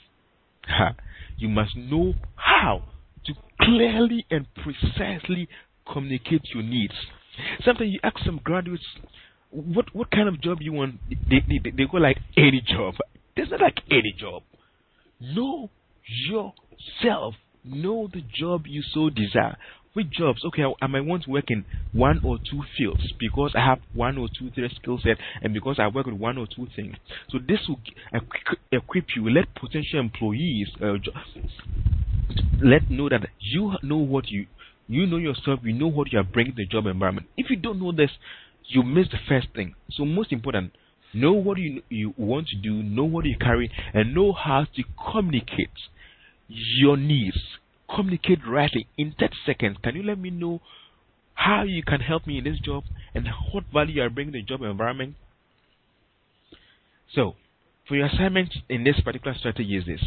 [1.36, 2.82] you must know how
[3.26, 5.48] to clearly and precisely
[5.90, 6.94] communicate your needs.
[7.64, 8.84] Sometimes you ask some graduates,
[9.50, 10.96] what what kind of job you want?
[11.08, 12.94] They, they, they go like any job.
[13.36, 14.42] There's not like any job.
[15.20, 15.70] Know
[16.28, 17.34] yourself.
[17.64, 19.56] Know the job you so desire.
[19.94, 20.44] Which jobs?
[20.44, 23.78] Okay, I, I might want to work in one or two fields because I have
[23.94, 26.96] one or two, three skill set, and because I work with one or two things.
[27.30, 27.80] So this will
[28.72, 29.30] equip you.
[29.30, 30.94] Let potential employees uh,
[32.60, 34.46] let know that you know what you
[34.86, 37.26] you know yourself, you know what you are bringing to the job environment.
[37.36, 38.10] If you don't know this,
[38.66, 39.74] you miss the first thing.
[39.90, 40.72] So, most important,
[41.12, 44.82] know what you, you want to do, know what you carry, and know how to
[45.12, 45.70] communicate
[46.48, 47.38] your needs.
[47.94, 49.76] Communicate rightly in 30 seconds.
[49.82, 50.60] Can you let me know
[51.34, 54.40] how you can help me in this job and what value you are bringing to
[54.40, 55.14] the job environment?
[57.14, 57.36] So,
[57.86, 60.00] for your assignment in this particular strategy is this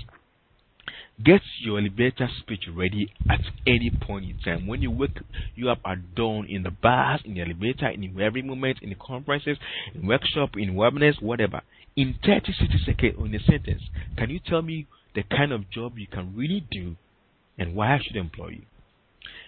[1.24, 4.68] Get your elevator speech ready at any point in time.
[4.68, 5.18] When you wake
[5.56, 8.96] you up at dawn in the bus, in the elevator, in every moment, in the
[8.96, 9.58] conferences,
[9.96, 11.62] in workshop, in webinars, whatever.
[11.96, 13.82] In 30, 60 seconds in a sentence,
[14.16, 16.96] can you tell me the kind of job you can really do
[17.58, 18.62] and why I should employ you?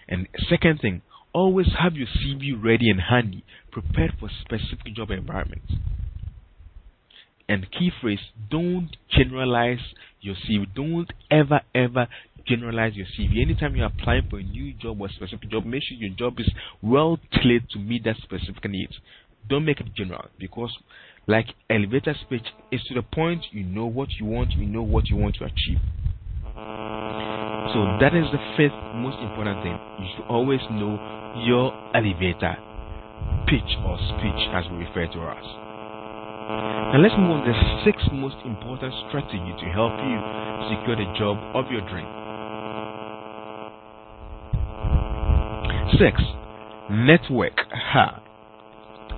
[0.08, 1.02] And second thing,
[1.32, 5.72] always have your CV ready and handy, prepared for specific job environments.
[7.50, 9.80] And key phrase, don't generalize
[10.20, 10.72] your CV.
[10.72, 12.06] Don't ever, ever
[12.46, 13.42] generalize your CV.
[13.42, 16.38] Anytime you're applying for a new job or a specific job, make sure your job
[16.38, 16.48] is
[16.80, 18.92] well tailored to meet that specific needs.
[19.48, 20.70] Don't make it general because,
[21.26, 25.08] like elevator speech, is to the point you know what you want, you know what
[25.08, 25.80] you want to achieve.
[26.54, 29.76] So that is the fifth most important thing.
[29.98, 32.54] You should always know your elevator
[33.50, 35.59] pitch or speech, as we refer to us.
[36.50, 40.18] Uh, now let's move on to the sixth most important strategy to help you
[40.66, 42.08] secure the job of your dream.
[45.94, 46.18] Six,
[46.90, 47.54] network.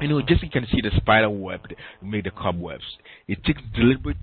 [0.03, 1.61] You know, just you can see the spider web
[2.03, 2.85] make the cobwebs.
[3.27, 4.19] It takes deliberate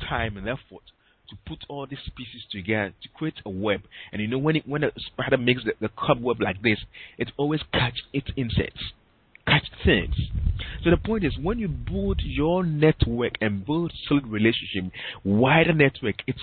[0.00, 0.84] time and effort
[1.28, 3.82] to put all these pieces together to create a web.
[4.12, 6.78] And you know, when it, when a spider makes the, the cobweb like this,
[7.18, 8.80] it always catch its insects
[9.46, 10.14] catch things.
[10.84, 14.92] So the point is, when you build your network and build solid relationship,
[15.24, 16.40] wider network, it's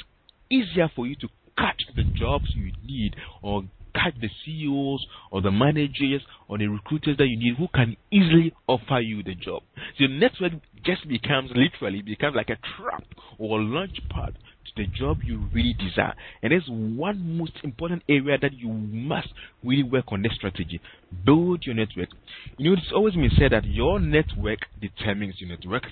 [0.49, 3.63] easier for you to catch the jobs you need or
[3.93, 8.53] catch the CEOs or the managers or the recruiters that you need who can easily
[8.67, 9.61] offer you the job.
[9.75, 13.03] So your network just becomes literally becomes like a trap
[13.37, 14.37] or a launch pad
[14.75, 16.13] the job you really desire.
[16.41, 19.29] And that's one most important area that you must
[19.63, 20.81] really work on this strategy.
[21.25, 22.09] Build your network.
[22.57, 25.83] You know, it's always been said that your network determines your network.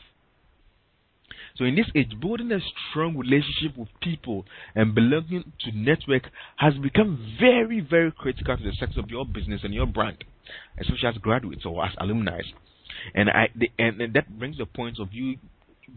[1.58, 6.24] So in this age, building a strong relationship with people and belonging to network
[6.58, 10.24] has become very, very critical to the success of your business and your brand,
[10.80, 12.42] especially as graduates or as alumni.
[13.14, 15.38] And I the, and, and that brings the point of view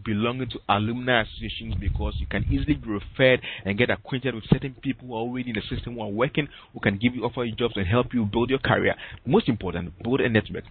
[0.03, 4.75] belonging to alumni associations because you can easily be referred and get acquainted with certain
[4.81, 7.43] people who are already in the system who are working, who can give you offer
[7.43, 8.95] you jobs and help you build your career.
[9.25, 10.65] Most important, build a network.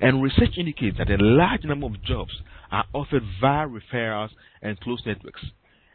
[0.00, 2.32] And research indicates that a large number of jobs
[2.70, 4.30] are offered via referrals
[4.62, 5.44] and close networks.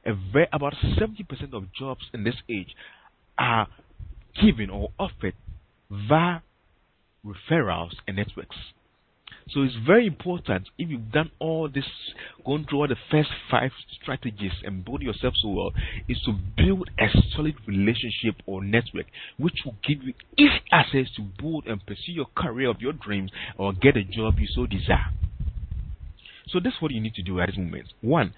[0.05, 2.75] Very, about 70% of jobs in this age
[3.37, 3.67] are
[4.41, 5.33] given or offered
[5.89, 6.39] via
[7.25, 8.57] referrals and networks.
[9.49, 11.85] So it's very important if you've done all this,
[12.45, 15.71] gone through all the first five strategies and build yourself so well,
[16.07, 19.05] is to build a solid relationship or network
[19.37, 23.31] which will give you easy access to build and pursue your career of your dreams
[23.57, 25.11] or get a job you so desire.
[26.49, 27.93] So that's what you need to do at this moment.
[28.01, 28.33] One,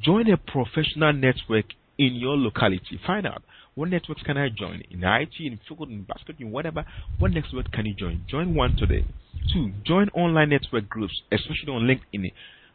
[0.00, 1.66] join a professional network
[1.98, 3.00] in your locality.
[3.06, 3.42] Find out
[3.78, 6.84] what networks can I join in IT, in football, in basketball, in whatever.
[7.20, 8.24] What network can you join?
[8.28, 9.04] Join one today.
[9.52, 12.32] Two, join online network groups, especially on LinkedIn.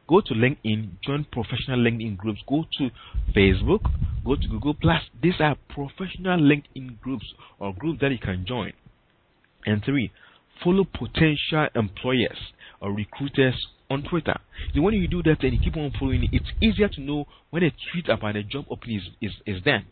[0.07, 2.39] Go to LinkedIn, join professional LinkedIn groups.
[2.47, 2.89] Go to
[3.35, 3.81] Facebook,
[4.23, 5.01] go to Google Plus.
[5.21, 7.25] These are professional LinkedIn groups
[7.59, 8.71] or groups that you can join.
[9.65, 10.09] And three,
[10.63, 12.39] follow potential employers
[12.79, 13.55] or recruiters
[13.89, 14.39] on Twitter.
[14.73, 17.63] The when you do that and you keep on following it's easier to know when
[17.63, 19.85] a tweet about a job opening is, is, is done.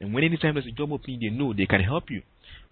[0.00, 2.22] And when anytime there's a job opening, they know they can help you.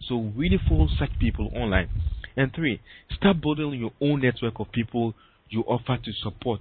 [0.08, 1.88] So really follow such people online.
[2.36, 2.80] And three,
[3.14, 5.14] start building your own network of people
[5.48, 6.60] you offer to support.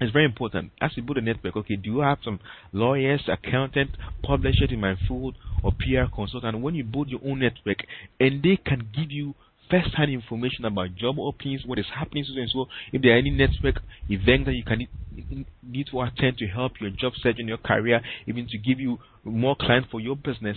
[0.00, 0.72] It's very important.
[0.80, 2.40] As you build a network, okay, do you have some
[2.72, 3.90] lawyers, accountant,
[4.22, 6.60] publishers in my field, or PR consultant?
[6.60, 7.78] When you build your own network,
[8.18, 9.34] and they can give you
[9.74, 12.66] first-hand information about job openings, what is happening, so and so.
[12.92, 16.72] If there are any network events that you can need, need to attend to help
[16.80, 20.56] your job search and your career, even to give you more clients for your business,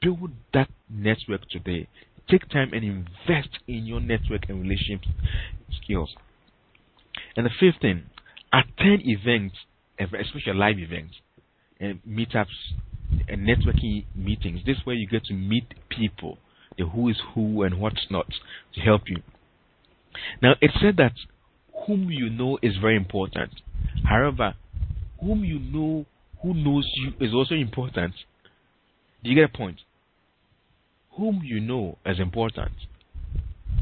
[0.00, 1.88] build that network today.
[2.28, 5.00] Take time and invest in your network and relationship
[5.82, 6.14] skills.
[7.36, 8.04] And the fifth thing,
[8.52, 9.56] attend events,
[9.98, 11.14] especially live events
[11.78, 12.46] and meetups
[13.28, 14.60] and networking meetings.
[14.64, 16.38] This way you get to meet people
[16.80, 18.26] the who is who and what's not
[18.74, 19.22] to help you.
[20.42, 21.12] Now, it said that
[21.86, 23.50] whom you know is very important.
[24.04, 24.54] However,
[25.20, 26.06] whom you know
[26.42, 28.14] who knows you is also important.
[29.22, 29.80] Do you get a point?
[31.16, 32.72] Whom you know is important.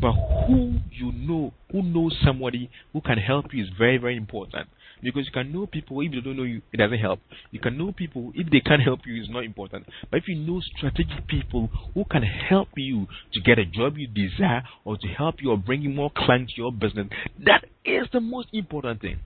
[0.00, 4.68] But who you know, who knows somebody who can help you is very, very important.
[5.02, 7.20] Because you can know people, if they don't know you, it doesn't help.
[7.50, 9.86] You can know people, if they can't help you, it's not important.
[10.10, 14.08] But if you know strategic people who can help you to get a job you
[14.08, 17.08] desire or to help you or bring you more clients to your business,
[17.44, 19.20] that is the most important thing.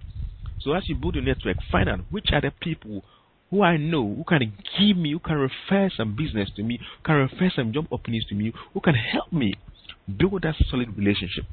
[0.60, 3.02] So as you build your network, find out which are the people
[3.50, 7.04] who I know, who can give me, who can refer some business to me, who
[7.04, 9.54] can refer some job openings to me, who can help me
[10.16, 11.44] build that solid relationship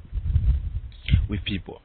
[1.30, 1.82] with people.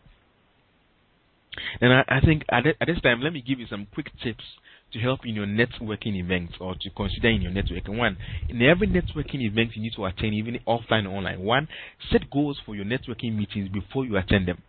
[1.81, 4.45] And I, I think at, this time, let me give you some quick tips
[4.93, 7.97] to help in your networking events or to consider in your networking.
[7.97, 8.17] One,
[8.49, 11.41] in every networking event you need to attend, even offline or online.
[11.41, 11.69] One,
[12.11, 14.63] set goals for your networking meetings before you attend them.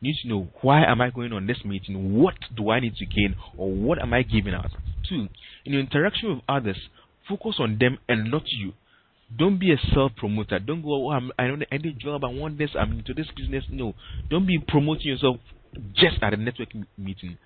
[0.00, 2.18] You need to know why am I going on this meeting?
[2.18, 4.70] What do I need to gain or what am I giving out?
[5.08, 5.28] Two,
[5.64, 6.78] in your interaction with others,
[7.28, 8.72] focus on them and not you.
[9.36, 10.58] Don't be a self promoter.
[10.58, 12.24] Don't go, oh, I'm, I don't any job.
[12.24, 12.70] I want this.
[12.78, 13.64] I'm into this business.
[13.70, 13.94] No.
[14.28, 15.36] Don't be promoting yourself
[15.94, 17.38] just at a networking meeting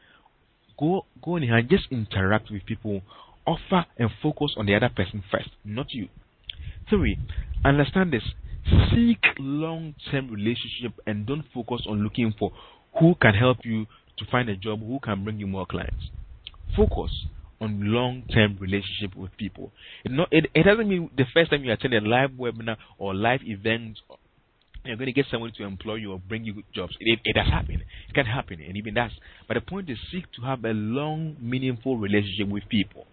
[0.78, 3.02] go go in and just interact with people.
[3.46, 6.08] Offer and focus on the other person first, not you.
[6.90, 7.16] Three,
[7.64, 8.22] understand this.
[8.90, 12.50] Seek long-term relationship and don't focus on looking for
[12.98, 13.86] who can help you
[14.18, 16.10] to find a job, who can bring you more clients.
[16.76, 17.12] Focus
[17.60, 19.70] on long-term relationship with people.
[20.04, 23.14] It, not, it, it doesn't mean the first time you attend a live webinar or
[23.14, 23.98] live event
[24.86, 26.94] you're going to get someone to employ you or bring you jobs.
[27.00, 27.82] It, it, does happen.
[28.08, 29.10] It can happen, and even does.
[29.48, 33.06] But the point is, seek to have a long, meaningful relationship with people.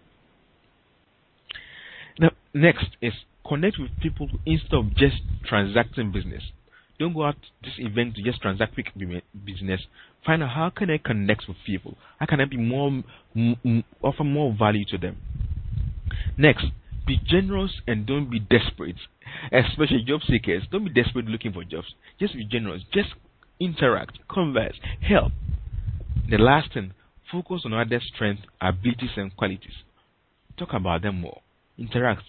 [2.18, 3.12] Now, next is
[3.46, 5.16] connect with people instead of just
[5.46, 6.42] transacting business.
[6.98, 8.86] Don't go out this event to just transact quick
[9.44, 9.80] business.
[10.24, 11.96] Find out how can I connect with people.
[12.18, 13.02] How can I be more,
[13.34, 15.16] m- offer more value to them.
[16.38, 16.66] Next,
[17.06, 18.96] be generous and don't be desperate.
[19.52, 20.62] Especially job seekers.
[20.70, 21.94] Don't be desperate looking for jobs.
[22.18, 22.82] Just be generous.
[22.92, 23.10] Just
[23.60, 25.32] interact, converse, help.
[26.28, 26.92] The last thing,
[27.30, 29.84] focus on other strengths, abilities, and qualities.
[30.58, 31.40] Talk about them more.
[31.78, 32.22] Interact.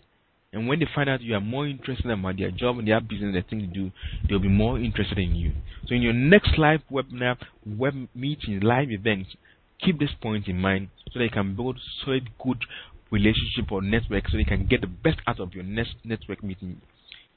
[0.51, 3.35] And when they find out you are more interested about their job and their business,
[3.35, 3.91] the thing to do,
[4.27, 5.51] they'll be more interested in you.
[5.87, 9.35] So in your next live webinar, web meeting, live events,
[9.83, 12.63] keep this point in mind so you can build solid, good
[13.11, 16.81] relationship or network so you can get the best out of your next network meeting.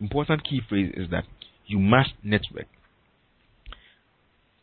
[0.01, 1.25] Important key phrase is that
[1.67, 2.67] you must network.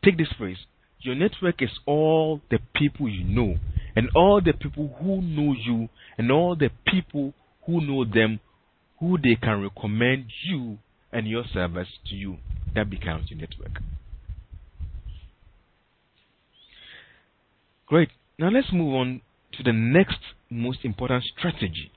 [0.04, 0.58] Take this phrase.
[1.02, 3.56] Your network is all the people you know,
[3.96, 7.34] and all the people who know you, and all the people
[7.66, 8.40] who know them,
[9.00, 10.78] who they can recommend you
[11.12, 12.38] and your service to you.
[12.74, 13.82] That becomes your network.
[17.88, 18.10] Great.
[18.40, 19.22] Now let's move on
[19.54, 21.92] to the next most important strategy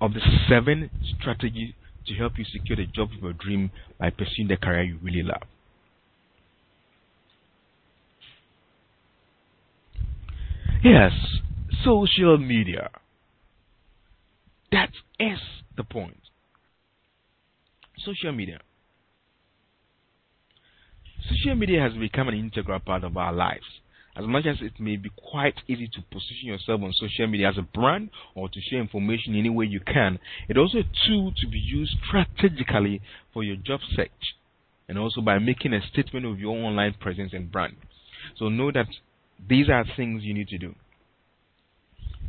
[0.00, 1.74] of the seven strategies
[2.06, 5.22] to help you secure the job of your dream by pursuing the career you really
[5.22, 5.42] love.
[10.82, 11.12] Yes,
[11.84, 12.90] social media.
[14.72, 15.38] That is
[15.76, 16.16] the point.
[17.98, 18.60] Social media.
[21.28, 23.79] Social media has become an integral part of our lives.
[24.20, 27.56] As much as it may be quite easy to position yourself on social media as
[27.56, 31.46] a brand or to share information any way you can, it's also a tool to
[31.48, 33.00] be used strategically
[33.32, 34.36] for your job search
[34.88, 37.76] and also by making a statement of your online presence and brand.
[38.36, 38.88] So know that
[39.48, 40.74] these are things you need to do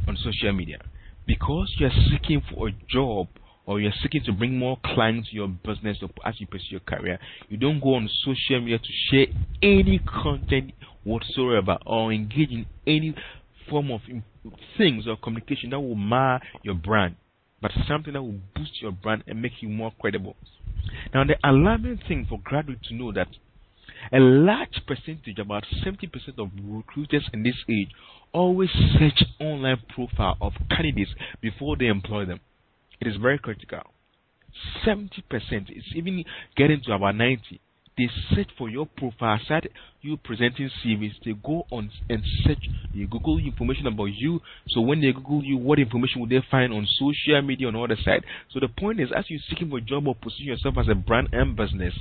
[0.08, 0.80] on social media.
[1.28, 3.28] Because you're seeking for a job
[3.72, 7.18] or you're seeking to bring more clients to your business as you pursue your career,
[7.48, 9.28] you don't go on social media to share
[9.64, 10.74] any content
[11.06, 13.16] whatsoever or engage in any
[13.70, 14.02] form of
[14.78, 17.16] things or communication that will mar your brand,
[17.62, 20.36] but something that will boost your brand and make you more credible.
[21.14, 23.28] Now, the alarming thing for graduates to know that
[24.12, 26.10] a large percentage, about 70%
[26.40, 27.90] of recruiters in this age,
[28.34, 28.70] always
[29.00, 32.42] search online profile of candidates before they employ them.
[33.02, 33.82] It is very critical.
[34.86, 36.24] 70%, it's even
[36.56, 37.60] getting to about 90
[37.98, 39.70] they search for your profile aside
[40.02, 41.14] you presenting CVs.
[41.24, 42.70] They go on and search.
[42.96, 44.40] They Google information about you.
[44.70, 47.98] So when they Google you, what information will they find on social media on other
[48.04, 48.24] side?
[48.52, 50.96] So the point is, as you're seeking for a job or position yourself as a
[50.96, 51.94] brand and business,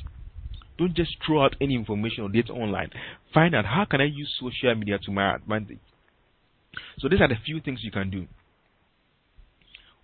[0.78, 2.90] don't just throw out any information or data online.
[3.34, 5.80] Find out how can I use social media to my advantage.
[6.98, 8.26] So these are the few things you can do.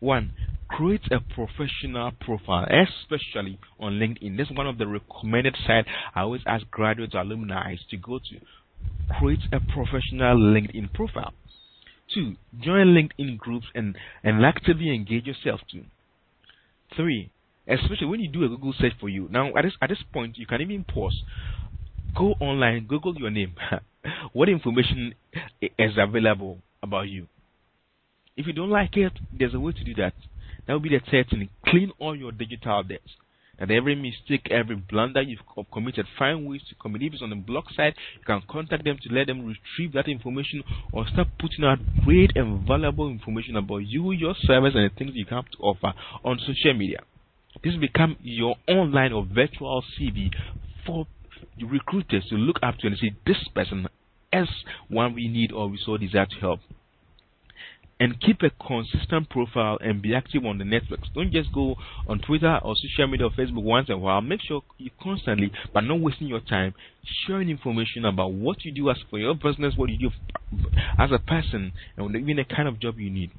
[0.00, 0.32] One,
[0.68, 4.36] create a professional profile, especially on LinkedIn.
[4.36, 8.40] This is one of the recommended sites I always ask graduates alumni to go to.
[9.18, 11.32] Create a professional LinkedIn profile.
[12.12, 15.84] Two, join LinkedIn groups and, and actively engage yourself too.
[16.94, 17.30] Three,
[17.66, 19.28] especially when you do a Google search for you.
[19.30, 21.22] Now, at this, at this point, you can even pause.
[22.14, 23.54] Go online, Google your name.
[24.32, 25.14] what information
[25.60, 27.28] is available about you?
[28.36, 30.12] If you don't like it, there's a way to do that.
[30.66, 31.48] That would be the third thing.
[31.66, 33.16] Clean all your digital debts.
[33.58, 35.40] And every mistake, every blunder you've
[35.72, 37.08] committed, find ways to communicate.
[37.08, 40.06] If it's on the blog site, you can contact them to let them retrieve that
[40.06, 40.62] information
[40.92, 45.12] or start putting out great and valuable information about you, your service, and the things
[45.14, 46.98] you have to offer on social media.
[47.64, 50.30] This will become your online or virtual CV
[50.84, 51.06] for
[51.58, 53.88] recruiters to look up to and say, this person
[54.30, 54.48] is
[54.88, 56.60] one we need or we so desire to help
[57.98, 61.08] and keep a consistent profile and be active on the networks.
[61.14, 61.76] Don't just go
[62.06, 64.20] on Twitter or social media or Facebook once in a while.
[64.20, 66.74] Make sure you constantly, but not wasting your time,
[67.26, 70.10] sharing information about what you do as for your business, what you do
[70.98, 73.30] as a person, and even the kind of job you need.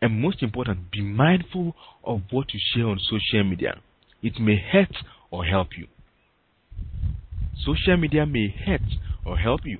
[0.00, 1.74] And most important, be mindful
[2.04, 3.80] of what you share on social media.
[4.22, 4.96] It may hurt
[5.30, 5.86] or help you.
[7.64, 8.82] Social media may hurt
[9.24, 9.78] or help you.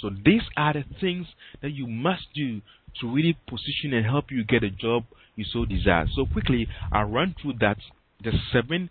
[0.00, 1.26] So these are the things
[1.62, 2.60] that you must do
[3.00, 5.04] to really position and help you get a job
[5.36, 6.06] you so desire.
[6.14, 7.78] So quickly, I'll run through that
[8.22, 8.88] the seven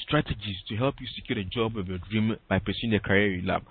[0.00, 3.42] strategies to help you secure the job of your dream by pursuing a career you
[3.42, 3.62] love.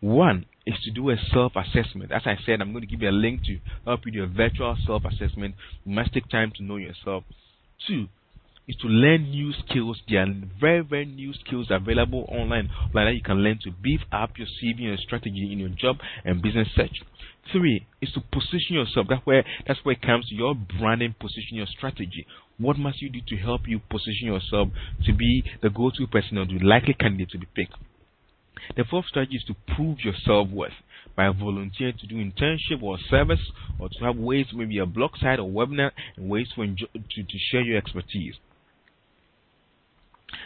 [0.00, 2.12] One is to do a self assessment.
[2.12, 4.26] As I said, I'm going to give you a link to help you do a
[4.26, 5.54] virtual self assessment.
[5.84, 7.24] You must take time to know yourself.
[7.86, 8.08] Two
[8.68, 9.98] is to learn new skills.
[10.08, 14.00] There are very, very new skills available online like that you can learn to beef
[14.12, 17.02] up your CV and strategy in your job and business search.
[17.50, 19.06] Three is to position yourself.
[19.08, 22.26] That's where that's where it comes to your branding, position your strategy.
[22.58, 24.68] What must you do to help you position yourself
[25.06, 27.74] to be the go-to person or the likely candidate to be picked?
[28.76, 30.72] The fourth strategy is to prove your self-worth
[31.16, 33.40] by volunteering to do internship or service
[33.78, 37.22] or to have ways, maybe a blog site or webinar, and ways to, enjoy, to,
[37.22, 38.34] to share your expertise.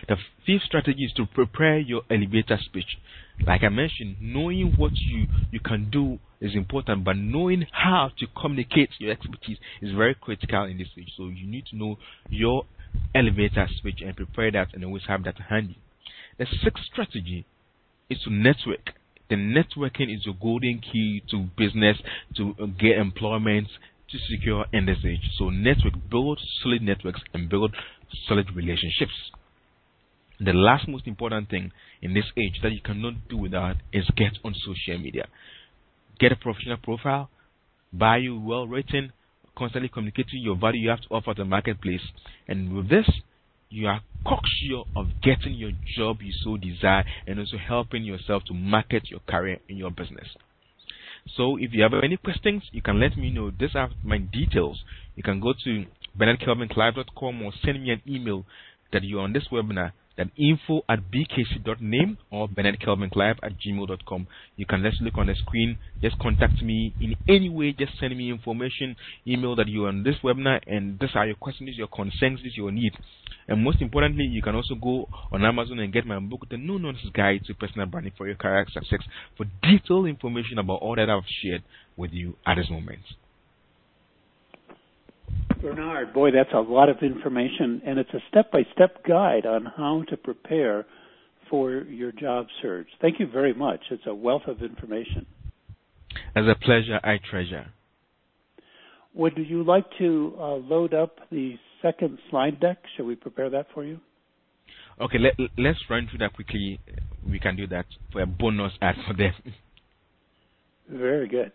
[0.09, 0.16] The
[0.47, 2.99] fifth strategy is to prepare your elevator speech.
[3.47, 8.26] Like I mentioned, knowing what you, you can do is important, but knowing how to
[8.41, 11.12] communicate your expertise is very critical in this stage.
[11.16, 12.64] So you need to know your
[13.14, 15.78] elevator speech and prepare that and always have that handy.
[16.39, 17.45] The sixth strategy
[18.11, 18.91] is to network.
[19.30, 21.97] The networking is your golden key to business,
[22.37, 23.68] to uh, get employment,
[24.11, 25.30] to secure age.
[25.39, 27.74] So network, build solid networks and build
[28.28, 29.12] solid relationships.
[30.45, 31.70] The last most important thing
[32.01, 35.28] in this age that you cannot do without is get on social media.
[36.18, 37.30] Get a professional profile,
[37.93, 39.12] buy you well written,
[39.57, 42.01] constantly communicating your value you have to offer to the marketplace.
[42.49, 43.09] And with this,
[43.70, 48.55] you are cocksure of getting your job you so desire and also helping yourself to
[48.55, 50.26] market your career in your business.
[51.36, 53.53] So if you have any questions, you can let me know.
[53.57, 54.82] These are my details.
[55.14, 55.84] You can go to
[56.18, 58.45] BernardKelvinClive.com or send me an email
[58.93, 64.27] that you're on this webinar that info at bkc.name or bernardkelvinclive at gmail.com.
[64.57, 68.17] You can just look on the screen, just contact me in any way, just send
[68.17, 68.97] me information,
[69.27, 72.71] email that you're on this webinar, and these are your questions, your concerns, this your
[72.71, 72.93] need.
[73.49, 76.79] And most importantly, you can also go on Amazon and get my book, The No
[76.79, 79.01] Nonsense Guide to Personal Branding for Your Career Success,
[79.37, 81.63] for detailed information about all that I've shared
[81.97, 83.01] with you at this moment.
[85.61, 89.64] Bernard, boy, that's a lot of information, and it's a step by step guide on
[89.76, 90.85] how to prepare
[91.49, 92.89] for your job search.
[93.01, 93.80] Thank you very much.
[93.91, 95.26] It's a wealth of information.
[96.35, 97.66] As a pleasure, I treasure.
[99.14, 102.78] Would you like to uh, load up the second slide deck?
[102.97, 104.01] Shall we prepare that for you?
[105.01, 106.80] Okay, let, let's run through that quickly.
[107.28, 109.33] We can do that for a bonus ad for them.
[110.89, 111.53] Very good.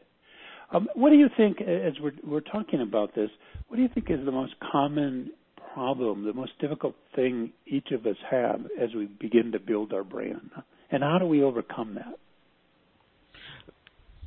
[0.74, 3.30] Um, what do you think, as we're, we're talking about this,
[3.68, 5.32] what do you think is the most common
[5.74, 10.04] problem, the most difficult thing each of us have as we begin to build our
[10.04, 10.50] brand?
[10.92, 12.18] And how do we overcome that?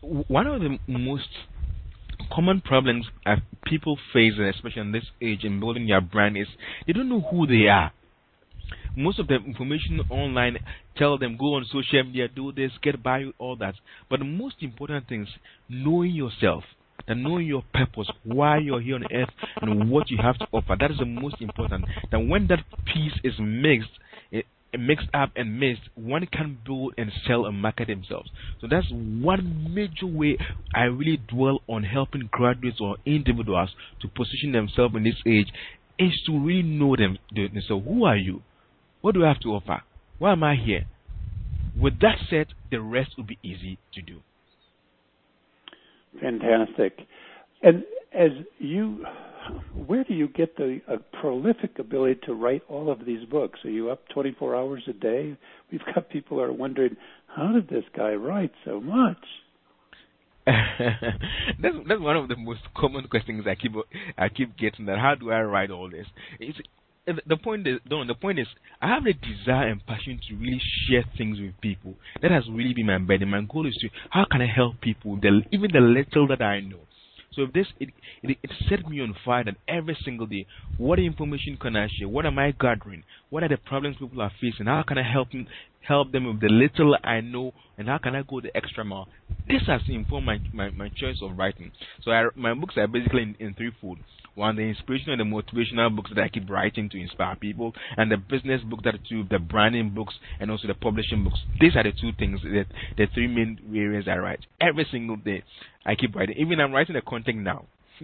[0.03, 1.29] One of the most
[2.33, 3.07] common problems
[3.67, 6.47] people face, especially in this age in building their brand, is
[6.87, 7.93] they don't know who they are
[8.97, 10.59] most of the information online
[10.97, 13.75] tell them go on social media, do this, get by all that.
[14.09, 15.29] But the most important thing is
[15.69, 16.65] knowing yourself
[17.07, 19.31] and knowing your purpose, why you're here on earth,
[19.63, 20.77] and what you have to offer.
[20.79, 21.87] That is the most important.
[22.11, 23.91] That when that piece is mixed,
[24.31, 24.47] it,
[24.79, 28.31] mixed up and mixed, one can build and sell and market themselves.
[28.61, 30.39] So that's one major way
[30.75, 33.71] I really dwell on helping graduates or individuals
[34.03, 35.49] to position themselves in this age
[35.99, 37.19] is to really know them.
[37.67, 38.43] So who are you?
[39.01, 39.83] What do I have to offer?
[40.19, 40.85] Why am I here?
[41.79, 44.21] With that said, the rest will be easy to do.
[46.21, 46.99] Fantastic.
[47.63, 49.05] And as you,
[49.87, 53.61] where do you get the uh, prolific ability to write all of these books?
[53.65, 55.37] Are you up 24 hours a day?
[55.71, 56.97] We've got people who are wondering,
[57.27, 59.25] how did this guy write so much?
[60.47, 63.73] that's that's one of the most common questions I keep
[64.17, 64.87] I keep getting.
[64.87, 66.07] That how do I write all this?
[66.41, 66.59] It's,
[67.07, 68.47] the point is, Don, the point is,
[68.81, 71.95] I have the desire and passion to really share things with people.
[72.23, 73.31] That has really been my burden.
[73.31, 76.61] My goal is to, how can I help people, the, even the little that I
[76.61, 76.81] know.
[77.33, 77.91] So if this, it,
[78.23, 80.47] it, it set me on fire that every single day,
[80.79, 82.09] what information can I share?
[82.09, 83.05] What am I gathering?
[83.31, 84.67] What are the problems people are facing?
[84.67, 85.29] How can I help
[85.81, 87.53] help them with the little I know?
[87.79, 89.09] And how can I go the extra mile?
[89.47, 91.71] This has informed my, my, my choice of writing.
[92.03, 93.99] So I, my books are basically in, in three fold.
[94.35, 98.11] One, the inspirational and the motivational books that I keep writing to inspire people, and
[98.11, 101.39] the business books that are two, the branding books, and also the publishing books.
[101.61, 102.67] These are the two things that
[102.97, 105.43] the three main areas I write every single day.
[105.85, 106.37] I keep writing.
[106.39, 107.67] Even I'm writing a content now.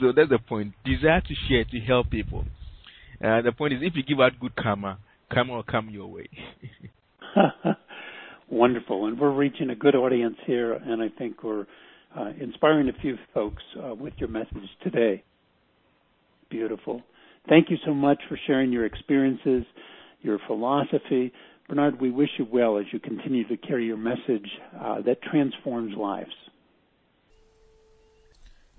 [0.00, 0.74] so that's the point.
[0.84, 2.44] Desire to share to help people.
[3.22, 4.98] Uh, the point is, if you give out good karma,
[5.32, 6.28] karma will come your way.
[8.50, 11.66] Wonderful, and we're reaching a good audience here, and I think we're
[12.16, 15.22] uh, inspiring a few folks uh, with your message today.
[16.50, 17.02] Beautiful.
[17.48, 19.64] Thank you so much for sharing your experiences,
[20.22, 21.32] your philosophy.
[21.68, 25.94] Bernard, we wish you well as you continue to carry your message uh, that transforms
[25.96, 26.32] lives.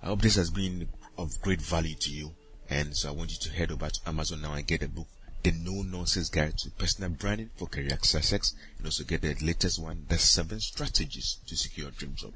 [0.02, 2.32] I hope this has been of great value to you.
[2.70, 5.08] And so I want you to head over to Amazon now and get the book,
[5.44, 9.82] The No Nonsense Guide to Personal Branding for Career Success, and also get the latest
[9.82, 12.34] one, The Seven Strategies to Secure Your Dream Job.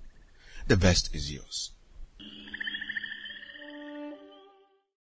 [0.67, 1.71] The best is yours.